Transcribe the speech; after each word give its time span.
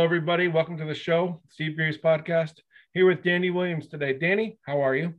Hello, 0.00 0.06
everybody. 0.06 0.48
Welcome 0.48 0.78
to 0.78 0.86
the 0.86 0.94
show, 0.94 1.42
Steve 1.50 1.76
Grives 1.76 1.98
podcast. 1.98 2.54
Here 2.94 3.06
with 3.06 3.22
Danny 3.22 3.50
Williams 3.50 3.86
today. 3.86 4.14
Danny, 4.14 4.56
how 4.66 4.80
are 4.80 4.94
you? 4.94 5.12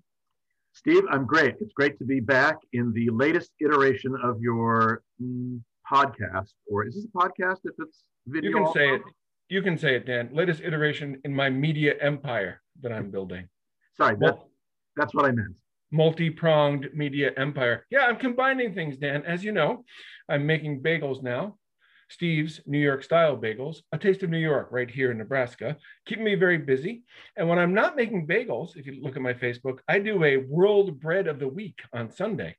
Steve, 0.74 1.04
I'm 1.12 1.28
great. 1.28 1.54
It's 1.62 1.72
great 1.74 2.00
to 2.00 2.04
be 2.04 2.20
back 2.20 2.58
in 2.74 2.92
the 2.92 3.12
latest 3.12 3.52
iteration 3.60 4.16
of 4.24 4.42
your 4.42 5.04
mm, 5.22 5.62
podcast. 5.88 6.54
Or 6.66 6.88
is 6.88 6.96
this 6.96 7.06
a 7.06 7.16
podcast 7.16 7.60
if 7.64 7.76
it's 7.78 8.06
video? 8.26 8.50
You 8.50 8.56
can 8.56 8.66
also? 8.66 8.80
say 8.80 8.96
it. 8.96 9.02
You 9.50 9.62
can 9.62 9.78
say 9.78 9.98
it, 9.98 10.08
Dan. 10.08 10.30
Latest 10.34 10.62
iteration 10.62 11.22
in 11.26 11.36
my 11.36 11.48
media 11.48 11.94
empire 12.02 12.60
that 12.82 12.92
I'm 12.92 13.12
building. 13.12 13.50
Sorry, 13.98 14.16
that, 14.22 14.40
that's 14.96 15.14
what 15.14 15.26
I 15.26 15.32
meant. 15.32 15.60
Multi-pronged 15.92 16.90
media 16.96 17.34
empire. 17.38 17.86
Yeah, 17.92 18.08
I'm 18.08 18.18
combining 18.18 18.74
things, 18.74 18.98
Dan. 18.98 19.22
As 19.28 19.44
you 19.44 19.52
know, 19.52 19.86
I'm 20.28 20.48
making 20.48 20.82
bagels 20.82 21.22
now. 21.22 21.60
Steve's 22.12 22.60
New 22.66 22.78
York 22.78 23.04
style 23.04 23.38
bagels, 23.38 23.78
a 23.94 23.98
taste 23.98 24.22
of 24.22 24.30
New 24.30 24.38
York 24.38 24.68
right 24.72 24.92
here 24.92 25.12
in 25.12 25.18
Nebraska, 25.18 25.78
keeping 26.06 26.26
me 26.26 26.36
very 26.36 26.58
busy. 26.58 27.04
And 27.38 27.48
when 27.48 27.58
I'm 27.58 27.74
not 27.74 27.96
making 27.96 28.28
bagels, 28.28 28.76
if 28.76 28.86
you 28.86 29.02
look 29.02 29.16
at 29.16 29.22
my 29.22 29.34
Facebook, 29.34 29.80
I 29.88 30.00
do 30.00 30.22
a 30.26 30.36
World 30.36 31.00
Bread 31.00 31.28
of 31.28 31.40
the 31.40 31.48
Week 31.48 31.80
on 31.94 32.12
Sunday. 32.12 32.58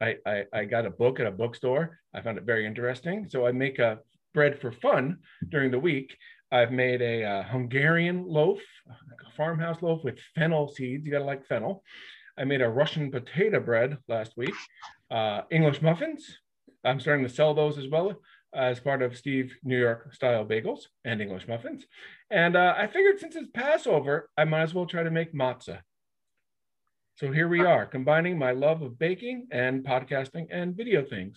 I, 0.00 0.16
I, 0.26 0.44
I 0.52 0.64
got 0.64 0.86
a 0.86 0.90
book 0.90 1.20
at 1.20 1.26
a 1.26 1.30
bookstore. 1.30 2.00
I 2.12 2.20
found 2.20 2.36
it 2.36 2.44
very 2.44 2.66
interesting. 2.66 3.28
So 3.28 3.46
I 3.46 3.52
make 3.52 3.78
a 3.78 4.00
bread 4.34 4.60
for 4.60 4.72
fun 4.72 5.18
during 5.48 5.70
the 5.70 5.78
week. 5.78 6.16
I've 6.50 6.72
made 6.72 7.00
a, 7.00 7.24
uh 7.24 7.42
Hungarian 7.44 8.26
loaf, 8.26 8.60
a 8.88 9.30
farmhouse 9.36 9.82
loaf 9.82 10.02
with 10.02 10.18
fennel 10.34 10.68
seeds. 10.68 11.06
You 11.06 11.12
got 11.12 11.18
to 11.20 11.24
like 11.24 11.46
fennel. 11.46 11.84
I 12.36 12.44
made 12.44 12.62
a 12.62 12.68
Russian 12.68 13.10
potato 13.10 13.60
bread 13.60 13.98
last 14.08 14.36
week. 14.36 14.54
Uh, 15.10 15.42
English 15.50 15.80
muffins. 15.80 16.38
I'm 16.84 17.00
starting 17.00 17.26
to 17.26 17.34
sell 17.34 17.54
those 17.54 17.78
as 17.78 17.88
well 17.88 18.20
as 18.54 18.80
part 18.80 19.02
of 19.02 19.16
Steve 19.16 19.56
New 19.62 19.78
York 19.78 20.14
style 20.14 20.44
bagels 20.44 20.80
and 21.04 21.20
English 21.20 21.46
muffins. 21.46 21.84
And 22.30 22.56
uh, 22.56 22.74
I 22.76 22.86
figured 22.86 23.20
since 23.20 23.36
it's 23.36 23.48
Passover, 23.52 24.30
I 24.36 24.44
might 24.44 24.62
as 24.62 24.74
well 24.74 24.86
try 24.86 25.02
to 25.02 25.10
make 25.10 25.34
matzah. 25.34 25.80
So 27.16 27.32
here 27.32 27.48
we 27.48 27.64
are, 27.64 27.84
combining 27.84 28.38
my 28.38 28.52
love 28.52 28.80
of 28.82 28.98
baking 28.98 29.48
and 29.50 29.84
podcasting 29.84 30.46
and 30.50 30.76
video 30.76 31.04
things. 31.04 31.36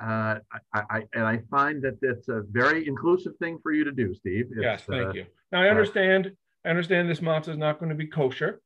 Uh, 0.00 0.38
I, 0.72 0.82
I, 0.90 1.02
and 1.12 1.24
I 1.26 1.40
find 1.50 1.82
that 1.82 1.98
it's 2.00 2.28
a 2.28 2.42
very 2.50 2.86
inclusive 2.86 3.36
thing 3.38 3.58
for 3.62 3.72
you 3.72 3.84
to 3.84 3.92
do, 3.92 4.14
Steve. 4.14 4.46
It's, 4.52 4.62
yes, 4.62 4.82
thank 4.88 5.08
uh, 5.08 5.12
you. 5.12 5.26
Now 5.52 5.62
I 5.62 5.68
understand. 5.68 6.32
I 6.64 6.70
understand 6.70 7.08
this 7.08 7.20
matzah 7.20 7.50
is 7.50 7.56
not 7.56 7.78
going 7.78 7.90
to 7.90 7.94
be 7.94 8.06
kosher. 8.06 8.60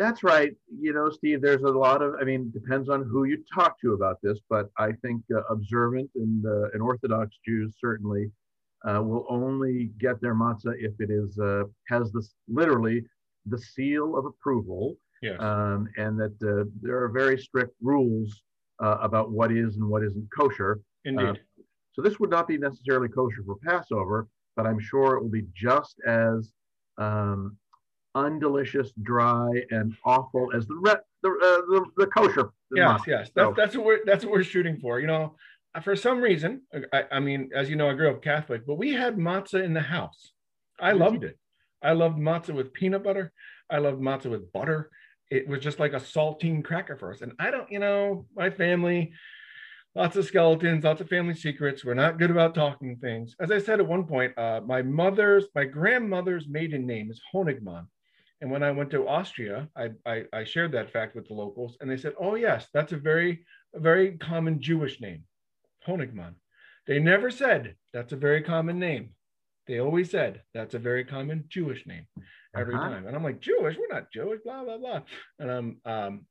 That's 0.00 0.24
right. 0.24 0.52
You 0.80 0.94
know, 0.94 1.10
Steve, 1.10 1.42
there's 1.42 1.60
a 1.60 1.68
lot 1.68 2.00
of, 2.00 2.14
I 2.18 2.24
mean, 2.24 2.50
depends 2.54 2.88
on 2.88 3.02
who 3.04 3.24
you 3.24 3.44
talk 3.54 3.78
to 3.82 3.92
about 3.92 4.16
this, 4.22 4.38
but 4.48 4.70
I 4.78 4.92
think 5.02 5.22
uh, 5.30 5.42
observant 5.50 6.10
and, 6.14 6.46
uh, 6.46 6.70
and 6.72 6.80
Orthodox 6.80 7.36
Jews 7.46 7.74
certainly 7.78 8.30
uh, 8.88 9.02
will 9.02 9.26
only 9.28 9.90
get 9.98 10.18
their 10.22 10.34
matzah 10.34 10.72
if 10.78 10.94
it 11.00 11.10
is, 11.10 11.38
uh, 11.38 11.64
has 11.88 12.10
this 12.12 12.32
literally 12.48 13.04
the 13.44 13.58
seal 13.58 14.16
of 14.16 14.24
approval. 14.24 14.96
Yes. 15.20 15.36
Um, 15.38 15.86
and 15.98 16.18
that 16.18 16.32
uh, 16.42 16.64
there 16.80 17.02
are 17.04 17.10
very 17.10 17.36
strict 17.36 17.74
rules 17.82 18.42
uh, 18.82 18.96
about 19.02 19.30
what 19.30 19.52
is 19.52 19.76
and 19.76 19.86
what 19.86 20.02
isn't 20.02 20.26
kosher. 20.34 20.80
Indeed. 21.04 21.40
So 21.92 22.00
this 22.00 22.18
would 22.18 22.30
not 22.30 22.48
be 22.48 22.56
necessarily 22.56 23.10
kosher 23.10 23.42
for 23.44 23.56
Passover, 23.56 24.28
but 24.56 24.66
I'm 24.66 24.80
sure 24.80 25.16
it 25.16 25.20
will 25.20 25.28
be 25.28 25.44
just 25.54 25.96
as 26.06 26.54
um, 26.96 27.58
undelicious, 28.14 28.92
dry, 29.02 29.50
and 29.70 29.96
awful 30.04 30.50
as 30.54 30.66
the 30.66 30.74
re- 30.74 30.94
the, 31.22 31.28
uh, 31.28 31.60
the, 31.72 31.84
the 31.98 32.06
kosher. 32.06 32.50
yes, 32.74 33.00
yes. 33.06 33.30
So- 33.34 33.54
That's 33.54 33.56
that's 33.56 33.76
what 33.76 33.86
we're 33.86 34.04
that's 34.04 34.24
what 34.24 34.32
we're 34.32 34.42
shooting 34.44 34.78
for. 34.78 35.00
You 35.00 35.06
know, 35.06 35.36
for 35.82 35.94
some 35.96 36.20
reason, 36.20 36.62
I, 36.92 37.04
I 37.12 37.20
mean, 37.20 37.50
as 37.54 37.68
you 37.70 37.76
know, 37.76 37.88
I 37.90 37.94
grew 37.94 38.10
up 38.10 38.22
Catholic, 38.22 38.66
but 38.66 38.74
we 38.76 38.92
had 38.92 39.16
matzah 39.16 39.62
in 39.64 39.74
the 39.74 39.80
house. 39.80 40.32
I 40.80 40.92
loved 40.92 41.24
it. 41.24 41.38
I 41.82 41.92
loved 41.92 42.18
matzah 42.18 42.54
with 42.54 42.72
peanut 42.72 43.04
butter. 43.04 43.32
I 43.70 43.78
loved 43.78 44.00
matzah 44.00 44.30
with 44.30 44.52
butter. 44.52 44.90
It 45.30 45.46
was 45.46 45.60
just 45.60 45.78
like 45.78 45.92
a 45.92 46.00
saltine 46.00 46.64
cracker 46.64 46.96
for 46.96 47.12
us. 47.12 47.20
And 47.20 47.32
I 47.38 47.50
don't, 47.52 47.70
you 47.70 47.78
know, 47.78 48.26
my 48.34 48.50
family, 48.50 49.12
lots 49.94 50.16
of 50.16 50.24
skeletons, 50.24 50.82
lots 50.84 51.00
of 51.00 51.08
family 51.08 51.34
secrets. 51.34 51.84
We're 51.84 51.94
not 51.94 52.18
good 52.18 52.30
about 52.32 52.54
talking 52.54 52.96
things. 52.96 53.36
As 53.40 53.50
I 53.52 53.58
said 53.58 53.78
at 53.78 53.86
one 53.86 54.04
point, 54.04 54.36
uh, 54.36 54.60
my 54.66 54.82
mother's, 54.82 55.44
my 55.54 55.64
grandmother's 55.64 56.48
maiden 56.48 56.84
name 56.86 57.10
is 57.12 57.20
Honigmann. 57.32 57.86
And 58.40 58.50
when 58.50 58.62
I 58.62 58.70
went 58.70 58.90
to 58.92 59.06
Austria, 59.06 59.68
I, 59.76 59.90
I, 60.06 60.24
I 60.32 60.44
shared 60.44 60.72
that 60.72 60.90
fact 60.92 61.14
with 61.14 61.28
the 61.28 61.34
locals, 61.34 61.76
and 61.80 61.90
they 61.90 61.96
said, 61.98 62.14
"Oh 62.18 62.34
yes, 62.36 62.66
that's 62.72 62.92
a 62.92 62.96
very, 62.96 63.44
a 63.74 63.80
very 63.80 64.16
common 64.18 64.60
Jewish 64.62 65.00
name, 65.00 65.24
Honigmann." 65.86 66.34
They 66.86 66.98
never 66.98 67.30
said 67.30 67.74
that's 67.92 68.12
a 68.12 68.16
very 68.16 68.42
common 68.42 68.78
name. 68.78 69.10
They 69.66 69.78
always 69.78 70.10
said 70.10 70.42
that's 70.54 70.74
a 70.74 70.78
very 70.78 71.04
common 71.04 71.44
Jewish 71.48 71.86
name 71.86 72.06
every 72.56 72.74
Uh-huh. 72.74 72.88
time. 72.88 73.06
And 73.06 73.14
I'm 73.14 73.22
like, 73.22 73.40
Jewish? 73.40 73.76
We're 73.78 73.94
not 73.94 74.10
Jewish, 74.10 74.40
blah 74.44 74.64
blah 74.64 74.78
blah. 74.78 75.02
And 75.38 75.50
um, 75.50 75.76
um, 75.84 76.26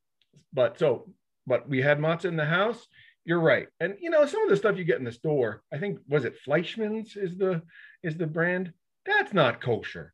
but 0.51 0.79
so, 0.79 1.13
but 1.45 1.69
we 1.69 1.81
had 1.81 1.99
matzah 1.99 2.25
in 2.25 2.35
the 2.35 2.45
house. 2.45 2.85
You're 3.23 3.39
right. 3.39 3.67
And 3.79 3.95
you 4.01 4.09
know, 4.09 4.25
some 4.25 4.43
of 4.43 4.49
the 4.49 4.57
stuff 4.57 4.77
you 4.77 4.83
get 4.83 4.97
in 4.97 5.05
the 5.05 5.11
store, 5.11 5.61
I 5.71 5.77
think 5.77 5.99
was 6.07 6.25
it 6.25 6.37
Fleischmann's 6.43 7.15
is 7.15 7.37
the 7.37 7.61
is 8.01 8.17
the 8.17 8.25
brand. 8.27 8.73
That's 9.05 9.33
not 9.33 9.61
kosher. 9.61 10.13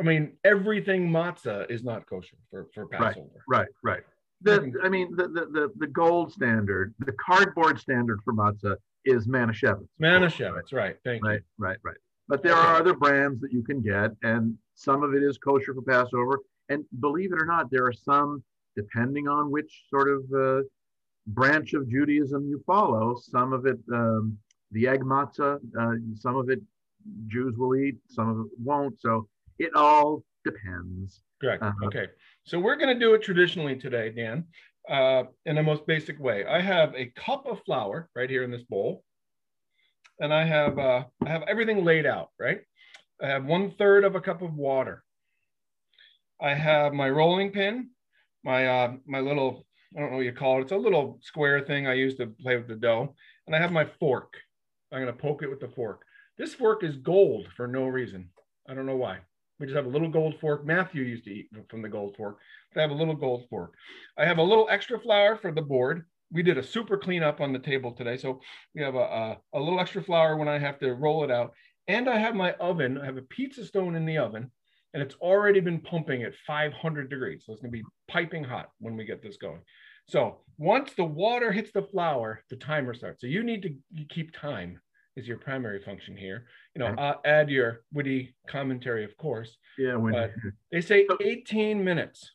I 0.00 0.02
mean, 0.02 0.32
everything 0.44 1.10
matzah 1.10 1.70
is 1.70 1.84
not 1.84 2.06
kosher 2.06 2.36
for, 2.50 2.68
for 2.74 2.86
Passover. 2.86 3.44
Right, 3.46 3.68
right. 3.84 4.02
The, 4.42 4.60
Mhm. 4.60 4.72
I 4.82 4.88
mean, 4.88 5.14
the, 5.14 5.28
the, 5.28 5.46
the, 5.46 5.70
the 5.76 5.86
gold 5.86 6.32
standard, 6.32 6.94
the 7.00 7.12
cardboard 7.12 7.78
standard 7.78 8.20
for 8.24 8.32
matzah 8.32 8.76
is 9.04 9.28
Manischewitz. 9.28 9.86
Manischewitz, 10.00 10.72
right. 10.72 10.96
Thank 11.04 11.22
Right, 11.22 11.40
you. 11.40 11.44
right, 11.58 11.68
right. 11.68 11.78
Right. 11.84 11.96
But 12.28 12.42
there 12.42 12.52
Okay. 12.52 12.60
are 12.66 12.76
other 12.76 12.94
brands 12.94 13.40
that 13.42 13.52
you 13.52 13.62
can 13.62 13.82
get, 13.82 14.12
and 14.22 14.56
some 14.74 15.02
of 15.02 15.14
it 15.14 15.22
is 15.22 15.36
kosher 15.36 15.74
for 15.74 15.82
Passover. 15.82 16.38
And 16.70 16.84
believe 17.00 17.32
it 17.32 17.42
or 17.42 17.44
not, 17.44 17.70
there 17.70 17.84
are 17.84 17.92
some, 17.92 18.42
depending 18.76 19.28
on 19.28 19.50
which 19.50 19.84
sort 19.90 20.08
of 20.08 20.22
uh, 20.32 20.62
branch 21.26 21.74
of 21.74 21.88
Judaism 21.90 22.48
you 22.48 22.62
follow, 22.66 23.16
some 23.16 23.52
of 23.52 23.66
it, 23.66 23.78
um, 23.92 24.38
the 24.70 24.86
egg 24.88 25.00
matzah, 25.02 25.58
uh, 25.78 25.96
some 26.14 26.36
of 26.36 26.48
it 26.48 26.60
Jews 27.26 27.56
will 27.58 27.74
eat, 27.76 27.96
some 28.08 28.28
of 28.28 28.46
it 28.46 28.52
won't. 28.62 29.00
So 29.00 29.28
it 29.60 29.76
all 29.76 30.24
depends. 30.44 31.20
Correct. 31.40 31.62
Uh-huh. 31.62 31.86
Okay. 31.86 32.06
So 32.44 32.58
we're 32.58 32.76
going 32.76 32.92
to 32.92 32.98
do 32.98 33.14
it 33.14 33.22
traditionally 33.22 33.76
today, 33.76 34.10
Dan, 34.10 34.44
uh, 34.88 35.24
in 35.44 35.56
the 35.56 35.62
most 35.62 35.86
basic 35.86 36.18
way. 36.18 36.46
I 36.46 36.60
have 36.60 36.94
a 36.96 37.12
cup 37.14 37.46
of 37.46 37.62
flour 37.64 38.08
right 38.16 38.28
here 38.28 38.42
in 38.42 38.50
this 38.50 38.62
bowl, 38.62 39.04
and 40.18 40.32
I 40.32 40.44
have 40.44 40.78
uh, 40.78 41.04
I 41.24 41.28
have 41.28 41.42
everything 41.42 41.84
laid 41.84 42.06
out. 42.06 42.30
Right. 42.40 42.62
I 43.22 43.28
have 43.28 43.44
one 43.44 43.72
third 43.72 44.04
of 44.04 44.14
a 44.14 44.20
cup 44.20 44.40
of 44.40 44.54
water. 44.54 45.04
I 46.40 46.54
have 46.54 46.94
my 46.94 47.10
rolling 47.10 47.52
pin, 47.52 47.90
my 48.42 48.66
uh, 48.66 48.92
my 49.06 49.20
little 49.20 49.66
I 49.94 50.00
don't 50.00 50.10
know 50.10 50.16
what 50.16 50.24
you 50.24 50.32
call 50.32 50.58
it. 50.58 50.62
It's 50.62 50.72
a 50.72 50.76
little 50.76 51.18
square 51.20 51.60
thing 51.60 51.86
I 51.86 51.94
use 51.94 52.14
to 52.16 52.26
play 52.26 52.56
with 52.56 52.68
the 52.68 52.76
dough, 52.76 53.14
and 53.46 53.54
I 53.54 53.58
have 53.58 53.72
my 53.72 53.84
fork. 53.84 54.34
I'm 54.90 55.02
going 55.02 55.14
to 55.14 55.22
poke 55.22 55.42
it 55.42 55.50
with 55.50 55.60
the 55.60 55.68
fork. 55.68 56.02
This 56.38 56.54
fork 56.54 56.82
is 56.82 56.96
gold 56.96 57.48
for 57.56 57.66
no 57.66 57.84
reason. 57.84 58.30
I 58.68 58.74
don't 58.74 58.86
know 58.86 58.96
why. 58.96 59.18
We 59.60 59.66
just 59.66 59.76
have 59.76 59.86
a 59.86 59.90
little 59.90 60.08
gold 60.08 60.34
fork. 60.40 60.64
Matthew 60.64 61.02
used 61.02 61.24
to 61.24 61.30
eat 61.30 61.50
from 61.68 61.82
the 61.82 61.88
gold 61.88 62.16
fork. 62.16 62.38
I 62.74 62.80
have 62.80 62.90
a 62.90 62.94
little 62.94 63.14
gold 63.14 63.44
fork. 63.50 63.74
I 64.16 64.24
have 64.24 64.38
a 64.38 64.42
little 64.42 64.66
extra 64.70 64.98
flour 64.98 65.36
for 65.36 65.52
the 65.52 65.62
board. 65.62 66.06
We 66.32 66.42
did 66.42 66.56
a 66.56 66.62
super 66.62 66.96
cleanup 66.96 67.40
on 67.40 67.52
the 67.52 67.58
table 67.58 67.92
today. 67.92 68.16
So 68.16 68.40
we 68.74 68.80
have 68.82 68.94
a, 68.94 68.98
a, 68.98 69.38
a 69.52 69.60
little 69.60 69.78
extra 69.78 70.02
flour 70.02 70.36
when 70.36 70.48
I 70.48 70.58
have 70.58 70.78
to 70.78 70.94
roll 70.94 71.24
it 71.24 71.30
out. 71.30 71.52
And 71.88 72.08
I 72.08 72.18
have 72.18 72.34
my 72.34 72.52
oven. 72.54 72.98
I 72.98 73.04
have 73.04 73.18
a 73.18 73.22
pizza 73.22 73.66
stone 73.66 73.96
in 73.96 74.06
the 74.06 74.16
oven 74.16 74.50
and 74.94 75.02
it's 75.02 75.14
already 75.16 75.60
been 75.60 75.80
pumping 75.80 76.22
at 76.22 76.34
500 76.46 77.10
degrees. 77.10 77.44
So 77.44 77.52
it's 77.52 77.60
going 77.60 77.72
to 77.72 77.78
be 77.78 77.84
piping 78.08 78.44
hot 78.44 78.70
when 78.78 78.96
we 78.96 79.04
get 79.04 79.22
this 79.22 79.36
going. 79.36 79.60
So 80.06 80.40
once 80.58 80.92
the 80.96 81.04
water 81.04 81.52
hits 81.52 81.70
the 81.72 81.82
flour, 81.82 82.42
the 82.50 82.56
timer 82.56 82.94
starts. 82.94 83.20
So 83.20 83.26
you 83.26 83.42
need 83.42 83.62
to 83.62 84.04
keep 84.08 84.32
time 84.32 84.80
is 85.20 85.28
your 85.28 85.36
primary 85.38 85.80
function 85.80 86.16
here. 86.16 86.46
You 86.74 86.80
know, 86.80 86.86
Okay. 86.88 87.02
uh, 87.02 87.14
add 87.24 87.50
your 87.50 87.82
witty 87.92 88.34
commentary, 88.48 89.04
of 89.04 89.16
course. 89.16 89.56
Yeah, 89.78 89.96
when 89.96 90.12
But- 90.14 90.32
They 90.72 90.80
say 90.80 91.06
18 91.20 91.84
minutes. 91.84 92.34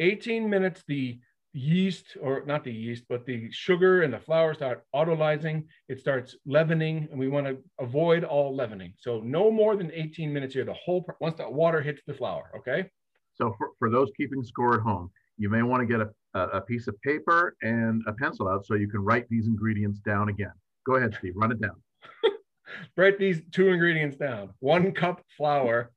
18 0.00 0.48
minutes, 0.50 0.84
the 0.86 1.20
yeast, 1.52 2.16
or 2.20 2.44
not 2.46 2.64
the 2.64 2.72
yeast, 2.72 3.04
but 3.08 3.24
the 3.26 3.50
sugar 3.52 4.02
and 4.02 4.12
the 4.12 4.18
flour 4.18 4.54
start 4.54 4.84
autolyzing. 4.94 5.66
It 5.88 6.00
starts 6.00 6.36
leavening, 6.44 7.08
and 7.10 7.18
we 7.18 7.28
want 7.28 7.46
to 7.46 7.62
avoid 7.78 8.24
all 8.24 8.54
leavening. 8.54 8.92
So 8.98 9.20
no 9.20 9.50
more 9.50 9.76
than 9.76 9.90
18 9.92 10.32
minutes 10.32 10.54
here. 10.54 10.64
The 10.64 10.74
whole 10.74 11.06
once 11.20 11.36
the 11.36 11.48
water 11.48 11.80
hits 11.80 12.02
the 12.06 12.14
flour. 12.14 12.50
Okay. 12.58 12.90
So 13.34 13.54
for, 13.58 13.70
for 13.78 13.88
those 13.88 14.10
keeping 14.16 14.42
score 14.42 14.74
at 14.74 14.80
home, 14.80 15.10
you 15.38 15.48
may 15.48 15.62
want 15.62 15.80
to 15.80 15.86
get 15.86 16.00
a, 16.00 16.40
a 16.58 16.60
piece 16.60 16.86
of 16.88 17.00
paper 17.02 17.56
and 17.62 18.02
a 18.06 18.12
pencil 18.12 18.48
out 18.48 18.66
so 18.66 18.74
you 18.74 18.88
can 18.88 19.00
write 19.00 19.28
these 19.28 19.46
ingredients 19.46 20.00
down 20.00 20.28
again. 20.28 20.52
Go 20.86 20.96
ahead, 20.96 21.14
Steve, 21.18 21.32
run 21.36 21.50
it 21.52 21.60
down. 21.60 21.76
Write 22.96 23.18
these 23.18 23.42
two 23.52 23.68
ingredients 23.68 24.16
down: 24.16 24.50
one 24.60 24.92
cup 24.92 25.22
flour, 25.36 25.92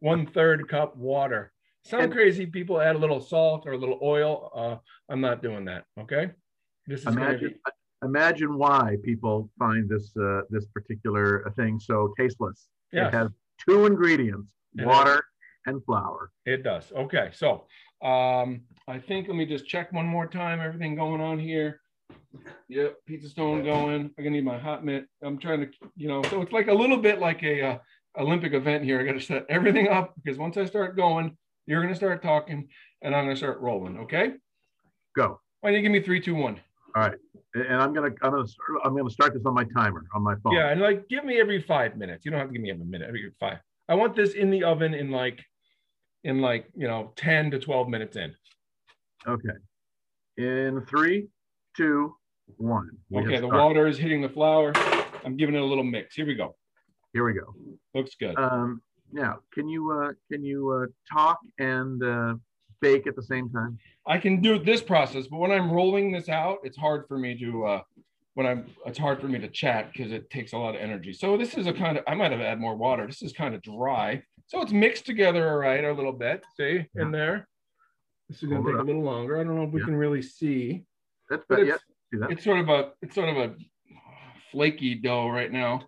one 0.00 0.26
third 0.26 0.68
cup 0.68 0.96
water. 0.96 1.52
Some 1.84 2.10
crazy 2.10 2.46
people 2.46 2.80
add 2.80 2.96
a 2.96 2.98
little 2.98 3.20
salt 3.20 3.64
or 3.64 3.72
a 3.72 3.78
little 3.78 4.00
oil. 4.02 4.50
Uh, 4.54 4.76
I'm 5.08 5.20
not 5.20 5.40
doing 5.40 5.64
that. 5.66 5.84
Okay. 6.00 6.32
This 6.88 7.00
is 7.00 7.06
Imagine, 7.06 7.50
be- 7.50 8.06
imagine 8.06 8.58
why 8.58 8.96
people 9.04 9.50
find 9.58 9.88
this 9.88 10.16
uh, 10.16 10.40
this 10.50 10.66
particular 10.66 11.52
thing 11.56 11.78
so 11.78 12.12
tasteless. 12.18 12.68
Yes. 12.92 13.12
It 13.12 13.16
has 13.16 13.30
two 13.68 13.86
ingredients: 13.86 14.52
water 14.78 15.24
and 15.66 15.84
flour. 15.84 16.30
It 16.44 16.62
does. 16.62 16.92
Okay, 16.92 17.30
so 17.32 17.66
um, 18.02 18.62
I 18.88 18.98
think 18.98 19.28
let 19.28 19.36
me 19.36 19.46
just 19.46 19.66
check 19.66 19.92
one 19.92 20.06
more 20.06 20.26
time. 20.26 20.60
Everything 20.60 20.94
going 20.94 21.20
on 21.20 21.38
here. 21.38 21.80
Yep, 22.68 22.96
pizza 23.06 23.28
stone 23.28 23.64
going. 23.64 24.12
I'm 24.16 24.24
gonna 24.24 24.30
need 24.30 24.44
my 24.44 24.58
hot 24.58 24.84
mitt. 24.84 25.06
I'm 25.22 25.38
trying 25.38 25.60
to, 25.60 25.68
you 25.96 26.08
know, 26.08 26.22
so 26.24 26.42
it's 26.42 26.52
like 26.52 26.68
a 26.68 26.74
little 26.74 26.96
bit 26.96 27.20
like 27.20 27.42
a 27.42 27.62
uh, 27.62 27.78
Olympic 28.18 28.52
event 28.54 28.84
here. 28.84 29.00
I 29.00 29.04
got 29.04 29.12
to 29.12 29.20
set 29.20 29.46
everything 29.48 29.88
up 29.88 30.14
because 30.22 30.38
once 30.38 30.56
I 30.56 30.64
start 30.64 30.96
going, 30.96 31.36
you're 31.66 31.82
gonna 31.82 31.94
start 31.94 32.22
talking, 32.22 32.68
and 33.02 33.14
I'm 33.14 33.24
gonna 33.24 33.36
start 33.36 33.60
rolling. 33.60 33.98
Okay. 34.00 34.32
Go. 35.14 35.40
Why 35.60 35.70
don't 35.70 35.76
you 35.76 35.82
give 35.82 35.92
me 35.92 36.00
three, 36.02 36.20
two, 36.20 36.34
one? 36.34 36.60
All 36.94 37.02
right, 37.02 37.18
And 37.54 37.74
I'm 37.74 37.92
gonna 37.92 38.10
I'm 38.22 38.30
gonna 38.30 38.46
start- 38.46 38.80
I'm 38.84 38.96
gonna 38.96 39.10
start 39.10 39.34
this 39.34 39.44
on 39.44 39.52
my 39.54 39.64
timer 39.76 40.04
on 40.14 40.22
my 40.22 40.34
phone. 40.42 40.54
Yeah, 40.54 40.70
and 40.70 40.80
like 40.80 41.08
give 41.08 41.24
me 41.24 41.38
every 41.38 41.60
five 41.60 41.96
minutes. 41.96 42.24
You 42.24 42.30
don't 42.30 42.40
have 42.40 42.48
to 42.48 42.52
give 42.52 42.62
me 42.62 42.70
every 42.70 42.86
minute, 42.86 43.06
every 43.06 43.30
five. 43.38 43.58
I 43.88 43.94
want 43.94 44.16
this 44.16 44.32
in 44.34 44.50
the 44.50 44.64
oven 44.64 44.94
in 44.94 45.10
like 45.10 45.44
in 46.24 46.40
like 46.40 46.68
you 46.74 46.88
know 46.88 47.12
10 47.16 47.50
to 47.52 47.58
12 47.58 47.88
minutes 47.88 48.16
in. 48.16 48.34
Okay. 49.26 49.48
In 50.38 50.84
three, 50.88 51.28
two, 51.76 52.14
one. 52.56 52.90
We 53.10 53.22
Okay, 53.22 53.40
the 53.40 53.48
water 53.48 53.86
is 53.86 53.98
hitting 53.98 54.22
the 54.22 54.28
flour. 54.28 54.72
I'm 55.24 55.36
giving 55.36 55.54
it 55.54 55.60
a 55.60 55.64
little 55.64 55.84
mix. 55.84 56.14
Here 56.14 56.26
we 56.26 56.34
go. 56.34 56.54
Here 57.12 57.24
we 57.24 57.32
go. 57.32 57.54
Looks 57.94 58.14
good. 58.18 58.38
Um, 58.38 58.82
now, 59.12 59.38
can 59.52 59.68
you 59.68 59.90
uh, 59.92 60.12
can 60.30 60.44
you 60.44 60.70
uh, 60.70 60.86
talk 61.12 61.38
and 61.58 62.02
uh, 62.02 62.34
bake 62.80 63.06
at 63.06 63.16
the 63.16 63.22
same 63.22 63.48
time? 63.50 63.78
I 64.06 64.18
can 64.18 64.40
do 64.40 64.58
this 64.58 64.82
process, 64.82 65.26
but 65.26 65.38
when 65.38 65.50
I'm 65.50 65.70
rolling 65.70 66.12
this 66.12 66.28
out, 66.28 66.58
it's 66.62 66.76
hard 66.76 67.06
for 67.08 67.18
me 67.18 67.38
to 67.38 67.64
uh 67.64 67.80
when 68.34 68.46
I'm 68.46 68.66
it's 68.84 68.98
hard 68.98 69.20
for 69.20 69.28
me 69.28 69.38
to 69.38 69.48
chat 69.48 69.92
because 69.92 70.12
it 70.12 70.28
takes 70.30 70.52
a 70.52 70.58
lot 70.58 70.74
of 70.74 70.80
energy. 70.80 71.12
So 71.12 71.36
this 71.36 71.54
is 71.54 71.66
a 71.66 71.72
kind 71.72 71.96
of 71.98 72.04
I 72.06 72.14
might 72.14 72.32
have 72.32 72.40
add 72.40 72.60
more 72.60 72.76
water. 72.76 73.06
This 73.06 73.22
is 73.22 73.32
kind 73.32 73.54
of 73.54 73.62
dry. 73.62 74.22
So 74.46 74.60
it's 74.60 74.72
mixed 74.72 75.06
together 75.06 75.48
all 75.48 75.56
right 75.56 75.82
a 75.82 75.92
little 75.92 76.12
bit. 76.12 76.44
See 76.56 76.84
in 76.94 77.10
there. 77.10 77.48
This 78.28 78.42
is 78.42 78.48
gonna 78.48 78.62
Hold 78.62 78.74
take 78.74 78.82
a 78.82 78.84
little 78.84 79.02
longer. 79.02 79.40
I 79.40 79.44
don't 79.44 79.56
know 79.56 79.64
if 79.64 79.70
we 79.70 79.80
Yeah. 79.80 79.86
can 79.86 79.96
really 79.96 80.22
see. 80.22 80.84
That's 81.30 81.44
better. 81.46 81.64
Yeah, 81.64 81.76
see 82.12 82.18
that? 82.18 82.30
it's 82.30 82.44
sort 82.44 82.58
of 82.60 82.68
a 82.68 82.92
it's 83.02 83.14
sort 83.14 83.28
of 83.28 83.36
a 83.36 83.54
flaky 84.52 84.94
dough 84.94 85.28
right 85.28 85.50
now. 85.52 85.80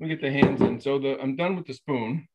Let 0.00 0.08
me 0.08 0.14
get 0.14 0.20
the 0.20 0.30
hands 0.32 0.60
in. 0.60 0.80
So 0.80 0.98
the 0.98 1.20
I'm 1.20 1.36
done 1.36 1.56
with 1.56 1.66
the 1.66 1.74
spoon. 1.74 2.26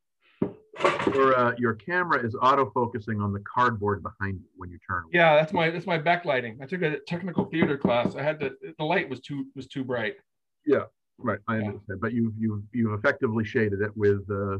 Your 1.13 1.37
uh, 1.37 1.53
your 1.57 1.73
camera 1.75 2.23
is 2.25 2.35
auto 2.41 2.69
focusing 2.73 3.21
on 3.21 3.33
the 3.33 3.39
cardboard 3.41 4.03
behind 4.03 4.39
you 4.39 4.47
when 4.57 4.69
you 4.69 4.77
turn. 4.87 5.03
Yeah, 5.11 5.35
that's 5.35 5.53
my 5.53 5.69
that's 5.69 5.85
my 5.87 5.97
backlighting. 5.97 6.57
I 6.61 6.65
took 6.65 6.81
a 6.81 6.99
technical 7.07 7.45
theater 7.45 7.77
class. 7.77 8.15
I 8.15 8.21
had 8.23 8.39
to 8.41 8.51
the 8.77 8.83
light 8.83 9.09
was 9.09 9.19
too 9.21 9.45
was 9.55 9.67
too 9.67 9.83
bright. 9.83 10.15
Yeah, 10.65 10.83
right, 11.17 11.39
I 11.47 11.55
Yeah. 11.57 11.67
understand. 11.67 12.01
But 12.01 12.13
you've 12.13 12.33
you've 12.37 12.61
you've 12.73 12.93
effectively 12.93 13.45
shaded 13.45 13.81
it 13.81 13.95
with 13.95 14.21
uh, 14.29 14.57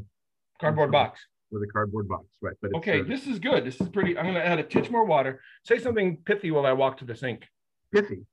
Cardboard 0.60 0.92
box. 0.92 1.20
with 1.52 1.62
a 1.64 1.68
cardboard 1.72 2.08
box, 2.08 2.26
right? 2.42 2.56
But 2.62 2.70
it's, 2.70 2.78
Okay, 2.78 3.02
uh, 3.02 3.04
this 3.04 3.28
is 3.28 3.38
good. 3.40 3.64
This 3.66 3.80
is 3.80 3.90
pretty. 3.90 4.18
I'm 4.18 4.26
gonna 4.26 4.40
add 4.40 4.58
a 4.58 4.64
titch 4.64 4.90
more 4.90 5.06
water. 5.06 5.42
Say 5.66 5.78
something 5.80 6.18
pithy 6.26 6.50
while 6.52 6.66
I 6.66 6.74
walk 6.74 6.98
to 7.00 7.06
the 7.06 7.16
sink. 7.16 7.46
pithy. 7.94 8.26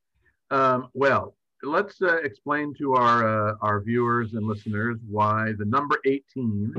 Um, 0.50 0.88
well, 0.94 1.34
let's 1.62 2.00
uh, 2.02 2.16
explain 2.18 2.74
to 2.78 2.94
our 2.94 3.50
uh, 3.50 3.54
our 3.60 3.80
viewers 3.80 4.34
and 4.34 4.46
listeners 4.46 4.98
why 5.08 5.52
the 5.58 5.64
number 5.64 5.98
18 6.04 6.74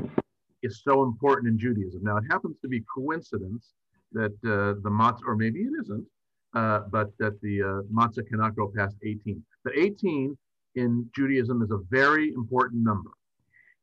is 0.62 0.82
so 0.82 1.02
important 1.02 1.48
in 1.48 1.58
Judaism. 1.58 2.02
Now, 2.02 2.16
it 2.16 2.24
happens 2.30 2.56
to 2.62 2.68
be 2.68 2.82
coincidence 2.92 3.74
that 4.12 4.32
uh, 4.44 4.80
the 4.82 4.90
matzah, 4.90 5.26
or 5.26 5.36
maybe 5.36 5.60
it 5.60 5.72
isn't, 5.80 6.06
uh, 6.54 6.80
but 6.90 7.10
that 7.18 7.40
the 7.42 7.62
uh, 7.62 7.82
matzah 7.92 8.26
cannot 8.26 8.56
go 8.56 8.72
past 8.74 8.96
18. 9.04 9.42
But 9.64 9.76
18 9.76 10.36
in 10.76 11.10
Judaism 11.14 11.62
is 11.62 11.70
a 11.70 11.78
very 11.90 12.32
important 12.32 12.82
number. 12.82 13.10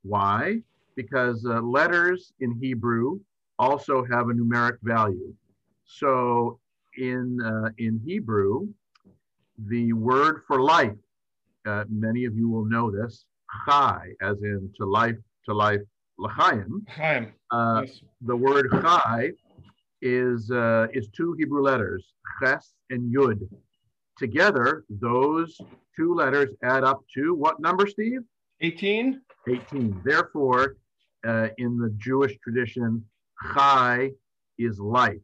Why? 0.04 0.60
Because 0.96 1.46
uh, 1.46 1.62
letters 1.62 2.34
in 2.40 2.58
Hebrew 2.62 3.20
also 3.60 4.04
have 4.06 4.30
a 4.30 4.34
numeric 4.34 4.78
value. 4.82 5.34
So 5.86 6.60
in 6.98 7.40
uh, 7.42 7.70
in 7.78 8.00
Hebrew, 8.06 8.68
the 9.58 9.94
word 9.94 10.44
for 10.48 10.62
life, 10.62 10.98
uh, 11.66 11.86
many 11.90 12.26
of 12.26 12.36
you 12.36 12.50
will 12.50 12.66
know 12.66 12.92
this, 12.92 13.26
chai, 13.66 14.10
as 14.22 14.42
in 14.42 14.72
to 14.78 14.86
life, 14.86 15.16
to 15.46 15.54
life, 15.54 15.82
l'chaim. 16.18 16.86
Chaim. 16.88 17.34
Uh, 17.52 17.84
yes. 17.86 18.02
the 18.22 18.36
word 18.36 18.68
chai 18.72 19.32
is 20.02 20.52
uh, 20.52 20.88
is 20.94 21.08
two 21.16 21.34
Hebrew 21.38 21.62
letters, 21.62 22.14
ches 22.42 22.74
and 22.90 23.14
yud. 23.14 23.48
Together, 24.18 24.86
those 24.90 25.60
two 25.96 26.14
letters 26.14 26.50
add 26.64 26.84
up 26.84 27.02
to 27.16 27.34
what 27.34 27.60
number, 27.60 27.88
Steve? 27.88 28.22
18. 28.62 29.22
18. 29.48 30.02
Therefore, 30.06 30.78
uh, 31.26 31.48
in 31.58 31.78
the 31.78 31.90
Jewish 31.98 32.38
tradition, 32.44 33.04
chai 33.54 34.12
is 34.58 34.80
life, 34.80 35.22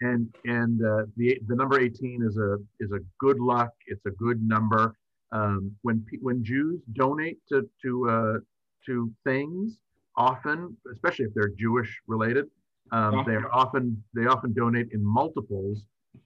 and 0.00 0.28
and 0.44 0.84
uh, 0.84 1.04
the 1.16 1.38
the 1.46 1.54
number 1.54 1.80
18 1.80 2.22
is 2.22 2.36
a 2.36 2.58
is 2.80 2.90
a 2.92 2.98
good 3.18 3.38
luck. 3.40 3.70
It's 3.86 4.04
a 4.06 4.10
good 4.10 4.42
number. 4.46 4.94
Um, 5.32 5.72
when 5.82 6.04
when 6.22 6.42
Jews 6.44 6.80
donate 6.94 7.38
to 7.50 7.68
to 7.82 8.08
uh, 8.10 8.38
to 8.86 9.10
things, 9.24 9.78
often, 10.16 10.76
especially 10.92 11.26
if 11.26 11.34
they're 11.34 11.50
Jewish 11.58 12.00
related, 12.06 12.46
um, 12.92 13.14
Yeah. 13.18 13.24
they're 13.26 13.54
often 13.54 14.02
they 14.14 14.26
often 14.26 14.52
donate 14.54 14.88
in 14.92 15.04
multiples 15.04 15.82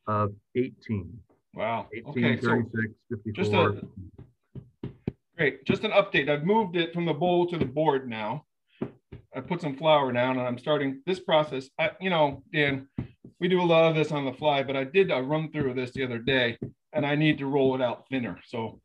of 0.07 0.33
18. 0.57 1.19
Wow. 1.55 1.87
18, 1.93 2.09
Okay. 2.25 2.41
So 2.41 2.49
36, 2.49 3.37
just 3.37 3.53
a- 3.53 3.83
great. 5.37 5.65
Just 5.65 5.85
an 5.85 5.91
update. 5.91 6.29
I've 6.31 6.45
moved 6.45 6.77
it 6.77 6.95
from 6.95 7.05
the 7.05 7.13
bowl 7.13 7.47
to 7.49 7.59
the 7.59 7.65
board 7.67 8.09
now. 8.09 8.45
I 9.35 9.41
put 9.41 9.61
some 9.63 9.75
flour 9.77 10.13
down, 10.13 10.39
and 10.39 10.47
I'm 10.47 10.59
starting 10.59 11.03
this 11.07 11.19
process. 11.21 11.69
I, 11.79 11.91
you 12.01 12.11
know, 12.11 12.43
Dan, 12.53 12.87
we 13.43 13.49
do 13.49 13.61
a 13.61 13.65
lot 13.65 13.91
of 13.91 13.97
this 13.97 14.13
on 14.13 14.25
the 14.25 14.33
fly, 14.33 14.63
but 14.63 14.77
I 14.77 14.85
did 14.85 15.11
a 15.11 15.21
run 15.21 15.51
through 15.51 15.71
of 15.71 15.75
this 15.77 15.91
the 15.91 16.05
other 16.05 16.19
day, 16.21 16.57
and 16.93 17.05
I 17.05 17.17
need 17.17 17.39
to 17.39 17.47
roll 17.47 17.75
it 17.75 17.83
out 17.83 18.05
thinner. 18.09 18.39
So 18.47 18.81